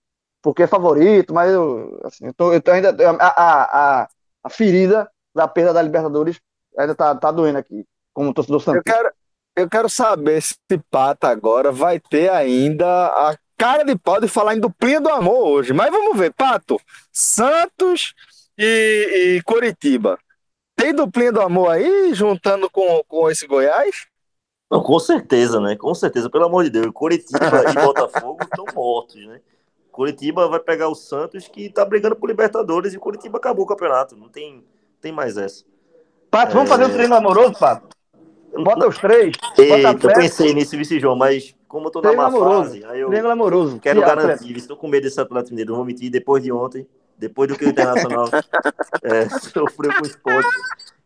porque 0.41 0.63
é 0.63 0.67
favorito, 0.67 1.33
mas 1.33 1.51
eu, 1.51 1.99
assim, 2.03 2.27
eu, 2.27 2.33
tô, 2.33 2.53
eu 2.53 2.61
tô 2.61 2.71
ainda. 2.71 2.89
A, 3.19 4.01
a, 4.01 4.07
a, 4.43 4.49
ferida 4.49 5.09
da 5.33 5.47
perda 5.47 5.73
da 5.73 5.81
Libertadores 5.81 6.39
ainda 6.77 6.93
tá, 6.95 7.15
tá 7.15 7.31
doendo 7.31 7.57
aqui, 7.57 7.85
como 8.13 8.33
torcedor 8.33 8.61
Santos. 8.61 8.83
Eu 8.85 8.93
quero, 8.93 9.11
eu 9.55 9.69
quero 9.69 9.89
saber 9.89 10.41
se 10.41 10.55
Pata 10.89 11.27
agora 11.27 11.71
vai 11.71 11.99
ter 11.99 12.29
ainda 12.29 12.87
a 12.87 13.37
cara 13.57 13.83
de 13.83 13.95
pau 13.97 14.19
de 14.19 14.27
falar 14.27 14.55
em 14.55 14.59
duplinha 14.59 14.99
do 14.99 15.09
amor 15.09 15.47
hoje. 15.47 15.73
Mas 15.73 15.91
vamos 15.91 16.17
ver, 16.17 16.33
Pato, 16.33 16.79
Santos 17.11 18.13
e, 18.57 19.37
e 19.37 19.43
Coritiba. 19.43 20.17
Tem 20.75 20.93
duplinha 20.93 21.31
do 21.31 21.41
amor 21.41 21.69
aí, 21.69 22.13
juntando 22.13 22.69
com, 22.69 23.03
com 23.07 23.29
esse 23.29 23.47
Goiás? 23.47 24.07
Não, 24.69 24.81
com 24.81 24.97
certeza, 24.99 25.61
né? 25.61 25.75
Com 25.75 25.93
certeza, 25.93 26.29
pelo 26.29 26.45
amor 26.45 26.63
de 26.63 26.71
Deus. 26.71 26.87
Coritiba 26.91 27.63
e 27.69 27.85
Botafogo 27.85 28.39
estão 28.43 28.65
mortos, 28.73 29.23
né? 29.27 29.39
Curitiba 29.91 30.47
vai 30.47 30.59
pegar 30.59 30.89
o 30.89 30.95
Santos, 30.95 31.47
que 31.47 31.69
tá 31.69 31.85
brigando 31.85 32.15
por 32.15 32.27
Libertadores, 32.27 32.93
e 32.93 32.97
Curitiba 32.97 33.37
acabou 33.37 33.65
o 33.65 33.67
campeonato. 33.67 34.15
Não 34.17 34.27
tem, 34.27 34.65
tem 34.99 35.11
mais 35.11 35.37
essa. 35.37 35.63
Pato, 36.31 36.51
é... 36.51 36.55
vamos 36.55 36.69
fazer 36.69 36.85
um 36.85 36.89
é. 36.89 36.93
treino 36.93 37.13
amoroso, 37.13 37.53
Pato? 37.53 37.92
Bota 38.55 38.87
os 38.87 38.97
três. 38.97 39.35
Eita, 39.57 40.07
eu 40.07 40.13
pensei 40.13 40.53
nisso, 40.53 40.77
Vice 40.77 40.99
João, 40.99 41.15
mas 41.15 41.55
como 41.67 41.87
eu 41.87 41.91
tô 41.91 42.01
na 42.01 42.13
má 42.13 42.27
amoroso. 42.27 42.71
fase, 42.71 42.85
aí 42.85 42.99
eu 42.99 43.31
amoroso. 43.31 43.79
quero 43.79 44.01
que 44.01 44.05
garantir. 44.05 44.55
Estou 44.55 44.77
com 44.77 44.87
medo 44.87 45.03
desse 45.03 45.19
Atlético 45.19 45.51
Mineiro. 45.51 45.75
Vou 45.75 45.85
mentir, 45.85 46.11
depois 46.11 46.43
de 46.43 46.51
ontem, 46.51 46.87
depois 47.17 47.49
do 47.49 47.57
que 47.57 47.65
o 47.65 47.69
Internacional 47.69 48.27
é, 49.03 49.29
sofreu 49.39 49.93
com 49.93 50.03
o 50.03 50.05
esporte, 50.05 50.49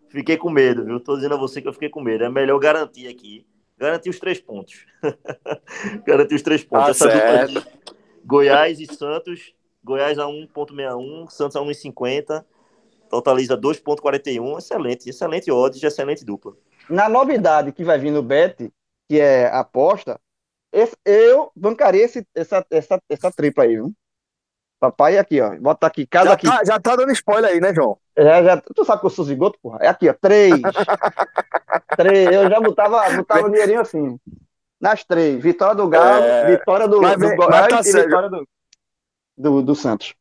fiquei 0.10 0.36
com 0.36 0.50
medo, 0.50 0.84
viu? 0.84 1.00
Tô 1.00 1.16
dizendo 1.16 1.36
a 1.36 1.38
você 1.38 1.62
que 1.62 1.68
eu 1.68 1.74
fiquei 1.74 1.90
com 1.90 2.02
medo. 2.02 2.24
É 2.26 2.30
melhor 2.30 2.60
garantir 2.60 3.08
aqui. 3.08 3.46
Garantir 3.78 4.10
os 4.10 4.20
três 4.20 4.40
pontos. 4.42 4.86
garantir 6.06 6.36
os 6.36 6.42
três 6.42 6.64
pontos. 6.64 6.88
Ah, 6.88 6.92
Essa 6.92 7.12
certo. 7.12 7.54
dupla 7.54 7.62
aqui 7.62 7.88
Goiás 8.28 8.80
e 8.82 8.86
Santos. 8.88 9.54
Goiás 9.82 10.20
a 10.20 10.26
1,61, 10.26 11.30
Santos 11.30 11.56
a 11.56 11.62
1,50. 11.62 12.44
Totaliza 13.10 13.58
2,41. 13.58 14.58
Excelente, 14.58 15.10
excelente 15.10 15.50
odds, 15.50 15.82
excelente 15.82 16.26
dupla. 16.26 16.54
Na 16.90 17.10
novidade 17.10 17.72
que 17.72 17.84
vai 17.84 17.98
vir 18.00 18.12
no 18.12 18.24
Bet, 18.24 18.72
que 19.10 19.20
é 19.20 19.48
aposta, 19.48 20.20
eu 21.06 21.52
bancaria 21.56 22.04
esse, 22.04 22.26
essa, 22.36 22.66
essa, 22.70 23.02
essa 23.10 23.32
tripla 23.32 23.64
aí, 23.64 23.76
viu? 23.76 23.94
Papai, 24.80 25.18
aqui, 25.18 25.42
ó. 25.42 25.56
Bota 25.56 25.88
aqui, 25.88 26.06
cada 26.06 26.30
já 26.30 26.34
aqui. 26.34 26.46
Tá, 26.46 26.64
já 26.64 26.80
tá 26.80 26.96
dando 26.96 27.12
spoiler 27.12 27.52
aí, 27.52 27.60
né, 27.60 27.74
João? 27.74 27.98
Já, 28.16 28.44
já, 28.44 28.62
tu 28.62 28.86
sabe 28.86 29.00
que 29.00 29.08
eu 29.08 29.10
sou 29.10 29.26
zigoto, 29.26 29.58
porra? 29.62 29.80
É 29.82 29.88
aqui, 29.88 30.08
ó. 30.08 30.14
Três. 30.14 30.54
três. 31.98 32.32
Eu 32.32 32.50
já 32.50 32.60
botava, 32.60 33.10
botava 33.16 33.50
dinheirinho 33.50 33.82
assim. 33.82 34.20
Nas 34.80 35.04
três. 35.04 35.42
Vitória 35.42 35.76
do 35.76 35.88
Galo, 35.88 36.24
é... 36.24 36.58
vitória 36.58 36.88
do, 36.88 37.02
mas, 37.02 37.18
do 37.18 37.36
Goiás 37.36 37.68
tá 37.68 37.80
e 37.80 38.04
vitória 38.04 38.30
do, 38.30 38.48
do, 39.36 39.62
do 39.64 39.76
Santos. 39.76 40.14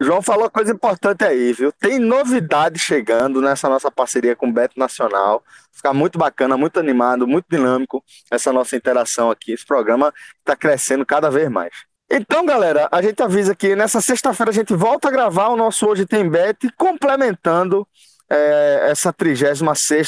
João 0.00 0.22
falou 0.22 0.48
coisa 0.50 0.72
importante 0.72 1.24
aí, 1.24 1.52
viu? 1.52 1.72
Tem 1.72 1.98
novidade 1.98 2.78
chegando 2.78 3.40
nessa 3.40 3.68
nossa 3.68 3.90
parceria 3.90 4.36
com 4.36 4.48
o 4.48 4.52
Beto 4.52 4.78
Nacional. 4.78 5.42
Fica 5.72 5.92
muito 5.92 6.18
bacana, 6.18 6.56
muito 6.56 6.78
animado, 6.78 7.26
muito 7.26 7.46
dinâmico 7.50 8.02
essa 8.30 8.52
nossa 8.52 8.76
interação 8.76 9.30
aqui. 9.30 9.52
Esse 9.52 9.66
programa 9.66 10.12
está 10.38 10.54
crescendo 10.54 11.04
cada 11.04 11.30
vez 11.30 11.48
mais. 11.48 11.72
Então, 12.10 12.46
galera, 12.46 12.88
a 12.90 13.02
gente 13.02 13.22
avisa 13.22 13.54
que 13.54 13.76
nessa 13.76 14.00
sexta-feira 14.00 14.50
a 14.50 14.54
gente 14.54 14.74
volta 14.74 15.08
a 15.08 15.10
gravar 15.10 15.48
o 15.48 15.56
nosso 15.56 15.86
Hoje 15.86 16.06
Tem 16.06 16.28
Bet, 16.28 16.68
complementando 16.76 17.86
é, 18.30 18.88
essa 18.90 19.12
36 19.12 19.60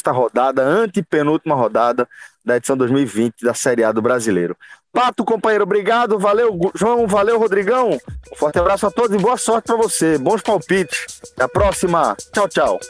rodada, 0.06 0.62
antepenúltima 0.62 1.54
rodada 1.54 2.08
da 2.44 2.56
edição 2.56 2.76
2020 2.76 3.44
da 3.44 3.54
Série 3.54 3.84
A 3.84 3.92
do 3.92 4.00
Brasileiro. 4.00 4.56
Pato, 4.92 5.24
companheiro, 5.24 5.64
obrigado. 5.64 6.18
Valeu, 6.18 6.58
João. 6.74 7.06
Valeu, 7.06 7.38
Rodrigão. 7.38 7.90
Um 7.90 8.36
forte 8.36 8.58
abraço 8.58 8.86
a 8.86 8.90
todos 8.90 9.14
e 9.16 9.22
boa 9.22 9.36
sorte 9.36 9.66
para 9.66 9.76
você. 9.76 10.18
Bons 10.18 10.42
palpites. 10.42 11.20
Até 11.32 11.44
a 11.44 11.48
próxima. 11.48 12.16
Tchau, 12.32 12.48
tchau. 12.48 12.80